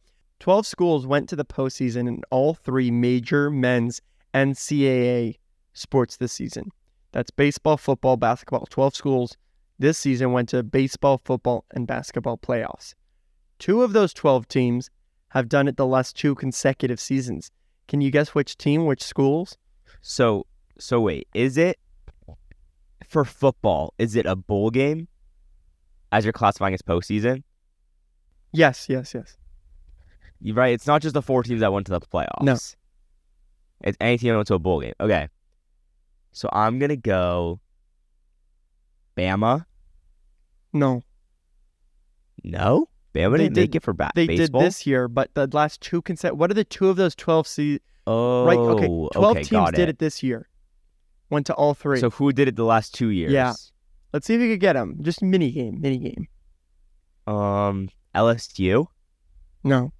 [0.43, 4.01] 12 schools went to the postseason in all three major men's
[4.33, 5.37] NCAA
[5.71, 6.69] sports this season.
[7.13, 8.67] That's baseball, football, basketball.
[8.69, 9.37] 12 schools
[9.79, 12.93] this season went to baseball, football, and basketball playoffs.
[13.57, 14.89] Two of those 12 teams
[15.29, 17.49] have done it the last two consecutive seasons.
[17.87, 19.57] Can you guess which team, which schools?
[20.01, 20.45] So,
[20.77, 21.79] so wait, is it
[23.07, 23.93] for football?
[23.97, 25.07] Is it a bowl game
[26.11, 27.43] as you're classifying as postseason?
[28.51, 29.37] Yes, yes, yes.
[30.51, 30.73] Right.
[30.73, 32.41] It's not just the four teams that went to the playoffs.
[32.41, 32.53] No.
[33.81, 34.93] It's any team that went to a bowl game.
[34.99, 35.27] Okay.
[36.31, 37.59] So I'm gonna go
[39.17, 39.65] Bama.
[40.73, 41.01] No.
[42.43, 42.89] No?
[43.13, 44.61] Bama they didn't did, make it for ba- they baseball?
[44.61, 46.39] did this year, but the last two consecutive.
[46.39, 48.57] What are the two of those twelve se- Oh, right.
[48.57, 49.75] Okay, twelve okay, teams it.
[49.75, 50.49] did it this year.
[51.29, 51.99] Went to all three.
[51.99, 53.31] So who did it the last two years?
[53.31, 53.53] Yeah.
[54.11, 54.97] Let's see if we could get them.
[55.01, 56.27] Just mini game, mini game.
[57.33, 58.87] Um, LSU.
[59.63, 59.93] No.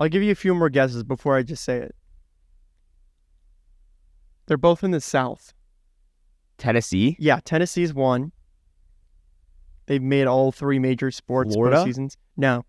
[0.00, 1.94] I'll give you a few more guesses before I just say it.
[4.46, 5.52] They're both in the South.
[6.56, 7.16] Tennessee.
[7.18, 8.32] Yeah, Tennessee's one.
[9.86, 11.76] They've made all three major sports Florida?
[11.76, 12.16] postseasons.
[12.36, 12.64] No,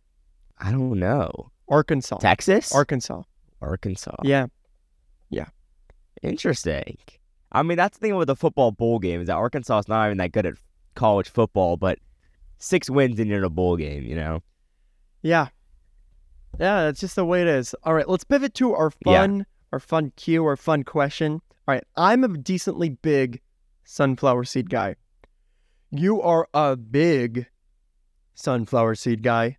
[0.60, 1.52] I don't know.
[1.70, 2.18] Arkansas.
[2.18, 2.74] Texas.
[2.74, 3.24] Arkansas.
[3.62, 4.16] Arkansas.
[4.24, 4.48] Yeah.
[5.30, 5.48] Yeah.
[6.22, 6.98] Interesting.
[7.52, 10.08] I mean, that's the thing with the football bowl game is that Arkansas is not
[10.08, 10.56] even that good at
[10.96, 12.00] college football, but
[12.58, 14.04] six wins and you're in a bowl game.
[14.04, 14.44] You know.
[15.22, 15.48] Yeah.
[16.60, 17.74] Yeah, that's just the way it is.
[17.84, 19.22] All right, let's pivot to our Yeah.
[19.22, 21.34] fun, our fun cue, our fun question.
[21.68, 23.42] All right, I'm a decently big
[23.84, 24.96] sunflower seed guy.
[25.92, 27.48] You are a big
[28.34, 29.58] sunflower seed guy.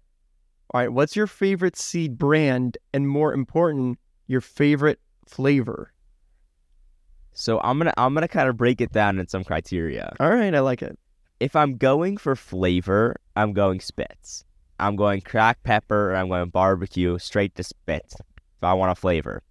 [0.73, 5.93] All right, what's your favorite seed brand and more important, your favorite flavor?
[7.35, 10.15] So I'm gonna I'm gonna kind of break it down in some criteria.
[10.21, 10.99] All right, I like it.
[11.41, 14.45] If I'm going for flavor, I'm going Spitz.
[14.83, 18.15] I'm going cracked pepper or I'm going barbecue straight to Spitz.
[18.15, 19.43] If I want a flavor.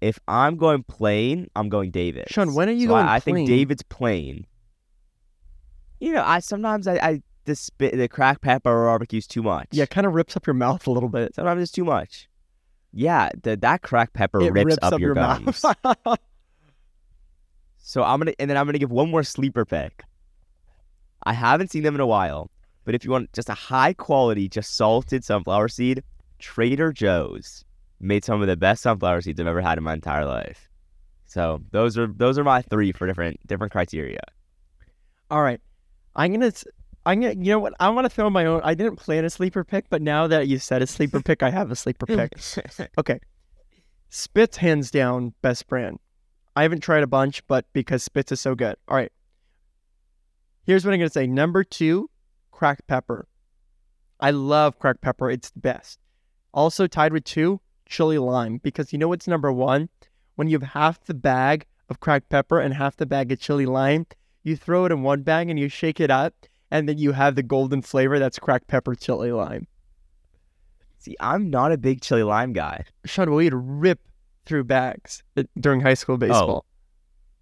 [0.00, 2.24] If I'm going plain, I'm going David.
[2.30, 4.46] Shaun, when are you so going I, I think David's plain.
[6.00, 9.68] You know, I sometimes I, I the spit the cracked pepper or barbecue's too much.
[9.72, 11.34] Yeah, it kind of rips up your mouth a little bit.
[11.34, 12.28] Sometimes it's too much.
[12.92, 15.44] Yeah, the, that cracked pepper It rips, up, your, mouth.
[15.44, 15.60] gums.
[17.76, 20.02] so I'm gonna and then I'm gonna give one more sleeper pick.
[21.22, 22.50] I haven't seen them in a while,
[22.90, 26.02] but if you want just a high quality, just salted sunflower seed,
[26.40, 27.64] Trader Joe's
[28.00, 30.68] made some of the best sunflower seeds I've ever had in my entire life.
[31.24, 34.18] So those are those are my three for different different criteria.
[35.30, 35.60] All right.
[36.16, 36.50] I'm gonna
[37.06, 37.74] I'm gonna you know what?
[37.78, 40.48] I want to throw my own I didn't plan a sleeper pick, but now that
[40.48, 42.32] you said a sleeper pick, I have a sleeper pick.
[42.98, 43.20] Okay.
[44.08, 46.00] Spitz hands down best brand.
[46.56, 48.74] I haven't tried a bunch, but because Spitz is so good.
[48.88, 49.12] All right.
[50.64, 51.28] Here's what I'm gonna say.
[51.28, 52.10] Number two,
[52.60, 53.26] cracked pepper.
[54.20, 55.30] I love cracked pepper.
[55.30, 55.98] It's the best.
[56.52, 57.58] Also tied with two,
[57.88, 58.58] chili lime.
[58.62, 59.88] Because you know what's number one?
[60.34, 63.64] When you have half the bag of cracked pepper and half the bag of chili
[63.64, 64.06] lime,
[64.42, 66.34] you throw it in one bag and you shake it up,
[66.70, 69.66] and then you have the golden flavor that's cracked pepper chili lime.
[70.98, 72.84] See, I'm not a big chili lime guy.
[73.06, 74.00] Shaun, we'd rip
[74.44, 76.66] through bags uh, during high school baseball.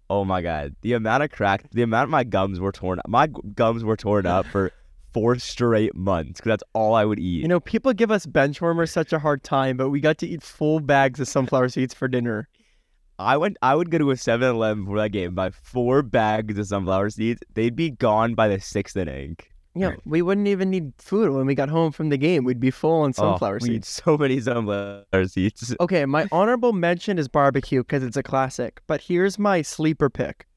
[0.09, 3.09] Oh my god, the amount of crack, the amount of my gums were torn up.
[3.09, 4.71] My gums were torn up for
[5.13, 7.41] four straight months because that's all I would eat.
[7.41, 10.43] You know, people give us benchwarmers such a hard time, but we got to eat
[10.43, 12.47] full bags of sunflower seeds for dinner.
[13.17, 16.67] I went, I would go to a 7-Eleven before that game, buy four bags of
[16.67, 17.41] sunflower seeds.
[17.53, 19.35] They'd be gone by the sixth inning.
[19.75, 22.43] Yeah, we wouldn't even need food when we got home from the game.
[22.43, 24.01] We'd be full on oh, sunflower oh, we eat seeds.
[24.05, 25.75] so many sunflower seeds.
[25.79, 28.81] Okay, my honorable mention is barbecue because it's a classic.
[28.87, 30.47] But here's my sleeper pick.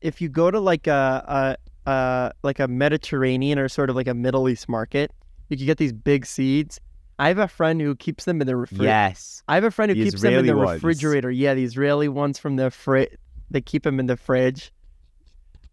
[0.00, 1.56] If you go to like a,
[1.86, 5.10] a like a Mediterranean or sort of like a Middle East market,
[5.48, 6.80] you can get these big seeds.
[7.18, 8.90] I have a friend who keeps them in the refrigerator.
[8.90, 10.82] Yes, I have a friend who The keeps them in the ones.
[10.82, 11.30] refrigerator.
[11.30, 13.10] Yeah, the Israeli ones from the fridge.
[13.50, 14.72] They keep them in the fridge.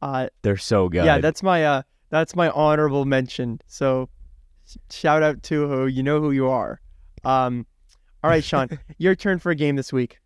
[0.02, 1.06] Uh, they're so good.
[1.06, 3.60] yeah, that's my uh, that's my honorable mention.
[3.68, 4.10] So,
[4.92, 6.80] shout out to who you know who you are.
[7.24, 7.66] Um,
[8.24, 10.18] all right, Shaun, your turn for a game this week.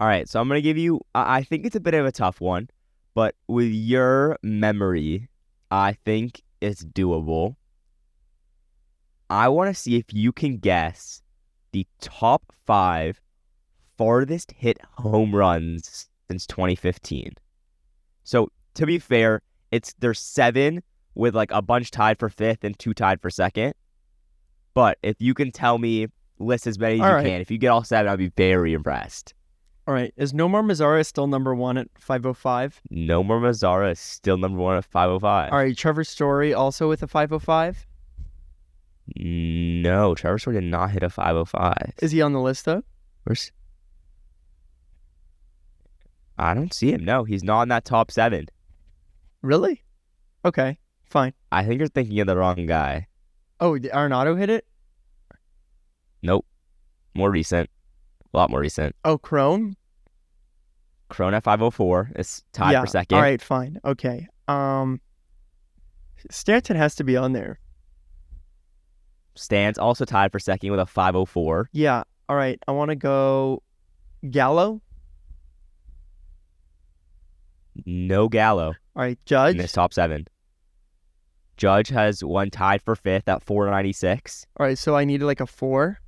[0.00, 1.00] All right, so I'm gonna give you.
[1.14, 2.68] I think it's a bit of a tough one,
[3.14, 5.28] but with your memory,
[5.70, 7.56] I think it's doable.
[9.30, 11.22] I want to see if you can guess
[11.72, 13.20] the top five
[13.96, 17.32] farthest hit home runs since 2015.
[18.24, 20.82] So to be fair, it's there's seven
[21.14, 23.74] with like a bunch tied for fifth and two tied for second.
[24.72, 26.06] But if you can tell me
[26.38, 27.24] list as many as All you right.
[27.24, 29.34] can, if you get all seven, I'd be very impressed.
[29.88, 32.82] All right, is Nomar Mazara still number one at 505?
[32.92, 35.50] Nomar Mazara is still number one at 505.
[35.50, 37.86] All right, Trevor Story also with a 505.
[39.16, 41.94] No, Trevor Story did not hit a 505.
[42.02, 42.82] Is he on the list though?
[43.24, 43.50] Where's...
[46.36, 47.02] I don't see him.
[47.02, 48.44] No, he's not in that top seven.
[49.40, 49.82] Really?
[50.44, 50.76] Okay,
[51.06, 51.32] fine.
[51.50, 53.06] I think you're thinking of the wrong guy.
[53.58, 54.66] Oh, did Arenado hit it?
[56.22, 56.44] Nope.
[57.14, 57.70] More recent.
[58.34, 58.94] A lot more recent.
[59.06, 59.77] Oh, Cron.
[61.08, 62.80] Cron at 504 is tied yeah.
[62.80, 63.16] for second.
[63.16, 63.80] All right, fine.
[63.84, 64.26] Okay.
[64.46, 65.00] Um,
[66.30, 67.58] Stanton has to be on there.
[69.34, 71.70] Stands also tied for second with a 504.
[71.72, 72.02] Yeah.
[72.28, 72.62] All right.
[72.66, 73.62] I want to go
[74.28, 74.82] Gallo.
[77.86, 79.52] No Gallo All right, Judge.
[79.52, 80.26] in this top seven.
[81.56, 84.46] Judge has one tied for fifth at 496.
[84.58, 86.00] All right, so I need like a four.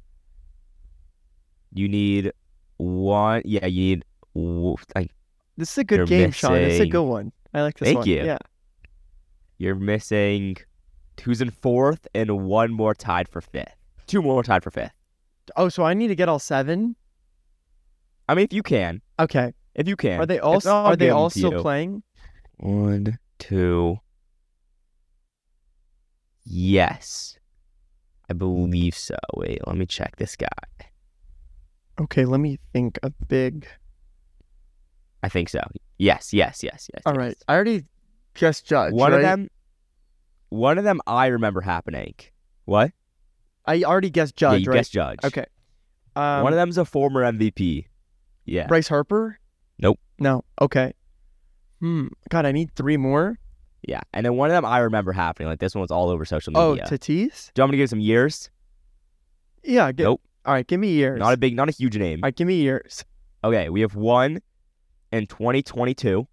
[1.73, 2.33] You need
[2.77, 3.43] one.
[3.45, 4.05] Yeah, you need.
[4.35, 5.11] Like
[5.57, 6.57] This is a good game, Shaun.
[6.57, 7.33] It's a good one.
[7.53, 8.09] I like this Thank one.
[8.09, 8.25] you.
[8.25, 8.39] Yeah.
[9.59, 10.57] you're missing
[11.25, 13.75] who's in fourth and one more tied for fifth.
[14.07, 14.93] Two more tied for fifth.
[15.57, 16.97] Oh, so I need to get all seven?
[18.29, 19.53] I mean, if you can, Okay.
[19.75, 20.21] if you can.
[20.21, 21.61] Are they all are they all still you.
[21.61, 22.03] playing?
[22.59, 23.99] One, two.
[26.45, 27.39] Yes.
[28.29, 29.17] I believe so.
[29.35, 30.47] Wait, let me check this guy.
[32.01, 33.67] Okay, let me think a big
[35.23, 35.61] I think so.
[35.99, 37.03] Yes, yes, yes, yes.
[37.05, 37.19] All yes.
[37.19, 37.37] right.
[37.49, 37.85] I already
[38.35, 38.93] guessed Judge.
[38.93, 39.49] One of them
[40.51, 42.15] one of them I remember happening.
[42.65, 42.93] What?
[43.67, 44.77] I already guessed Judge, yeah, you right?
[44.79, 45.19] guessed Judge.
[45.25, 45.47] Okay.
[46.17, 47.87] Um, one of them's a former MVP.
[48.45, 48.67] Yeah.
[48.67, 49.39] Bryce Harper?
[49.79, 49.99] Nope.
[50.19, 50.45] No.
[50.61, 50.93] Okay.
[51.81, 52.09] Hmm.
[52.29, 53.39] God, I need three more.
[53.87, 54.01] Yeah.
[54.13, 55.49] And then one of them I remember happening.
[55.49, 56.85] Like this one was all over social media.
[56.85, 56.91] Oh.
[56.91, 57.53] Tatis?
[57.55, 58.51] Do you want me to give some years?
[59.63, 59.93] Yeah.
[59.93, 60.21] Get, Nope.
[60.45, 60.67] All right.
[60.67, 61.19] Give me years.
[61.19, 62.21] Not a big not a huge name.
[62.23, 62.35] all right.
[62.37, 63.05] Give me years.
[63.43, 64.41] Okay, we have one
[65.13, 66.27] in 2022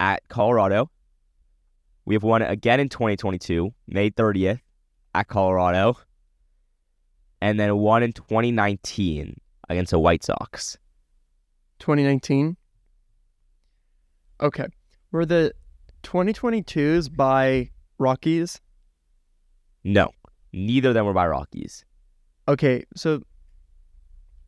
[0.00, 0.90] at Colorado.
[2.04, 4.60] We have one again in 2022, May 30th
[5.14, 5.96] at Colorado.
[7.40, 10.78] And then one in 2019 against the White Sox.
[11.78, 12.56] 2019.
[14.40, 14.66] Okay.
[15.12, 15.52] Were the
[16.02, 18.60] 2022s by Rockies?
[19.84, 20.10] No,
[20.52, 21.84] neither of them were by Rockies.
[22.48, 22.84] Okay.
[22.96, 23.22] So,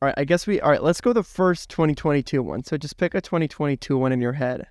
[0.02, 0.14] all right.
[0.16, 0.82] I guess we, all right.
[0.82, 2.64] Let's go the first 2022 one.
[2.64, 4.66] So just pick a 2022 one in your head.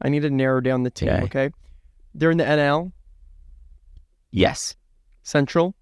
[0.00, 1.08] I need to narrow down the team.
[1.10, 1.22] Okay.
[1.24, 1.50] Okay.
[2.14, 2.92] They're in the NL,
[4.30, 4.76] Yes.
[5.22, 5.74] Central,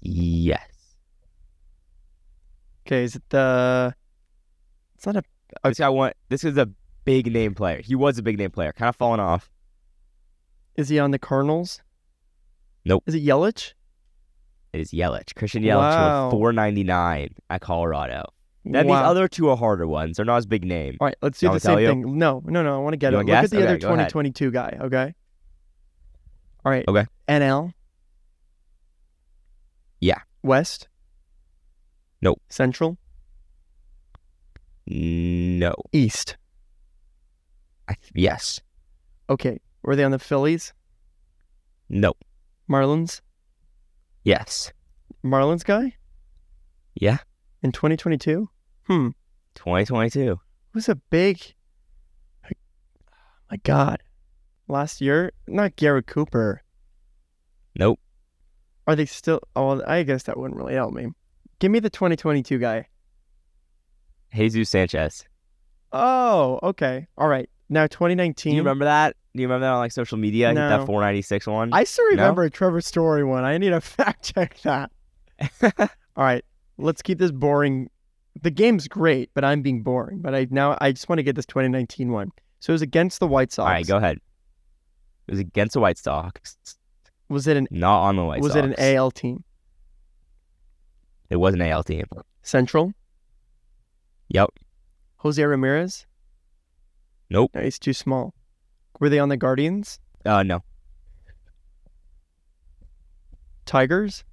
[0.00, 0.60] Yes.
[2.86, 3.94] Okay, is it the?
[4.94, 5.22] It's not a.
[5.64, 6.68] This guy want this is a
[7.04, 7.80] big name player.
[7.82, 8.72] He was a big name player.
[8.72, 9.50] Kind of fallen off.
[10.76, 11.82] Is he on the Cardinals?
[12.84, 13.04] Nope.
[13.06, 13.74] Is it Yelich?
[14.72, 15.34] It is Yelich.
[15.34, 16.26] Christian Yelich Wow.
[16.26, 18.24] with 499 at Colorado.
[18.64, 19.00] Then Wow.
[19.02, 20.16] these other two are harder ones.
[20.16, 20.96] They're not as big name.
[21.00, 21.86] All right, let's do the same you?
[21.86, 22.18] thing.
[22.18, 22.76] No, no, no.
[22.76, 23.20] I want to get You it.
[23.22, 23.50] Look wanna at guess?
[23.50, 24.10] the other Okay, ahead.
[24.10, 24.78] 2022 guy.
[24.82, 25.14] Okay.
[26.64, 26.84] All right.
[26.86, 27.06] Okay.
[27.28, 27.72] NL.
[30.00, 30.18] Yeah.
[30.42, 30.88] West.
[32.22, 32.40] Nope.
[32.50, 32.98] Central.
[34.86, 35.74] No.
[35.92, 36.36] East.
[37.88, 38.60] I, yes.
[39.28, 39.58] Okay.
[39.82, 40.72] Were they on the Phillies?
[41.88, 42.12] No.
[42.68, 43.20] Marlins.
[44.24, 44.72] Yes.
[45.24, 45.94] Marlins guy
[46.94, 47.18] Yeah.
[47.62, 48.48] in 2022.
[48.86, 49.08] Hmm.
[49.54, 50.40] 2022.
[50.72, 51.40] Who's a big?
[53.50, 54.02] My God.
[54.68, 56.62] Last year, not Garrett Cooper.
[57.76, 57.98] Nope.
[58.86, 59.40] Are they still?
[59.56, 61.08] Oh, I guess that wouldn't really help me.
[61.58, 62.86] Give me the 2022 guy.
[64.34, 65.24] Jesus Sanchez.
[65.92, 67.06] Oh, okay.
[67.18, 67.50] All right.
[67.70, 68.52] Now Do 2019.
[68.54, 69.16] you remember that?
[69.34, 70.52] Do you remember that on like social media?
[70.52, 70.68] No.
[70.68, 71.72] That 496 one?
[71.72, 72.22] I still No?
[72.22, 73.44] remember a Trevor Story one.
[73.44, 74.90] I need to fact check that.
[75.62, 76.44] All right.
[76.78, 77.88] Let's keep this boring.
[78.42, 80.18] The game's great, but I'm being boring.
[80.20, 82.32] But I now I just want to get this 2019 one.
[82.58, 83.66] So it was against the White Sox.
[83.66, 84.18] All right, go ahead.
[85.28, 86.56] It was against the White Sox,
[87.28, 88.66] Was it an not on the White was Sox.
[88.66, 89.44] it an AL team?
[91.30, 92.04] It was an AL team.
[92.42, 92.92] Central.
[94.28, 94.50] Yep.
[95.18, 96.06] Jose Ramirez.
[97.30, 97.50] Nope.
[97.54, 98.34] No, he's too small.
[98.98, 99.98] Were they on the Guardians?
[100.26, 100.62] Uh, no.
[103.66, 104.24] Tigers?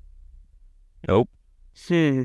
[1.07, 1.29] Nope.
[1.87, 2.23] Hmm.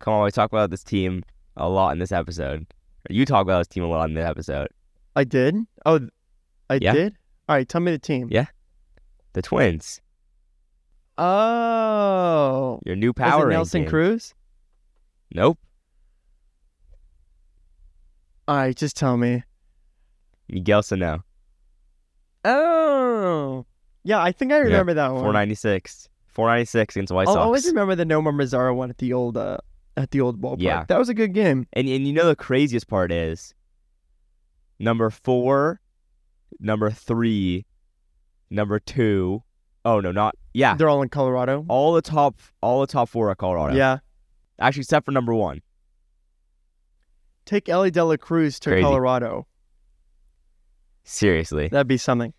[0.00, 1.22] Come on, we talk about this team
[1.56, 2.66] a lot in this episode.
[3.08, 4.68] You talk about this team a lot in this episode.
[5.14, 5.56] I did.
[5.86, 6.00] Oh,
[6.68, 6.92] I Yeah.
[6.92, 7.14] did.
[7.48, 7.68] All right.
[7.68, 8.28] Tell me the team.
[8.30, 8.46] Yeah.
[9.34, 10.00] The Twins.
[11.16, 12.80] Oh.
[12.84, 13.90] Your new Was power it Nelson ranking.
[13.90, 14.34] Cruz?
[15.32, 15.58] Nope.
[18.48, 18.76] All right.
[18.76, 19.44] Just tell me.
[20.48, 21.24] Miguel Sano.
[22.44, 23.64] Oh.
[24.02, 25.22] Yeah, I think I remember that one.
[25.22, 26.08] 496.
[26.28, 27.44] 496 against the White I'll Sox.
[27.44, 29.58] always remember the Nomar Mazara one at the old uh,
[29.96, 30.56] at the old ballpark.
[30.60, 30.84] Yeah.
[30.88, 31.66] That was a good game.
[31.72, 33.54] And and you know the craziest part is
[34.80, 35.80] number four,
[36.58, 37.64] number three,
[38.50, 39.42] number two.
[39.84, 40.74] Oh no, not yeah.
[40.76, 41.64] They're all in Colorado.
[41.68, 43.76] All the top all the top four are Colorado.
[43.76, 43.98] Yeah.
[44.58, 45.62] Actually except for number one.
[47.44, 48.82] Take Elly De La Cruz to Crazy.
[48.82, 49.46] Colorado.
[51.04, 51.68] Seriously.
[51.68, 52.32] That'd be something.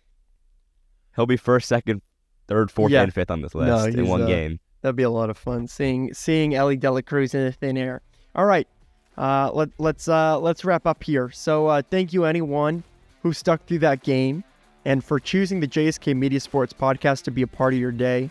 [1.14, 2.02] He'll be first, second,
[2.48, 3.02] third, fourth, Yeah.
[3.02, 4.60] and fifth on this list No, in one uh, game.
[4.82, 7.76] That'd be a lot of fun seeing seeing Elly De La Cruz in the thin
[7.78, 8.02] air.
[8.34, 8.68] All right,
[9.16, 11.30] uh, let let's uh, let's wrap up here.
[11.30, 12.84] So uh, thank you anyone
[13.22, 14.44] who stuck through that game,
[14.84, 18.30] and for choosing the JSK Media Sports podcast to be a part of your day.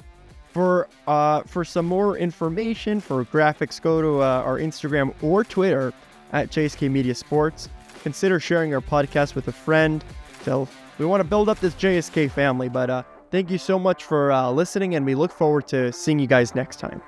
[0.52, 5.92] For uh, for some more information, for graphics, go to uh, our Instagram or Twitter
[6.32, 7.68] at JSK Media Sports.
[8.04, 10.04] Consider sharing our podcast with a friend.
[10.46, 10.68] So
[11.00, 12.70] we want to build up this JSK family.
[12.70, 16.20] But uh, thank you so much for uh, listening, and we look forward to seeing
[16.20, 17.02] you guys next time.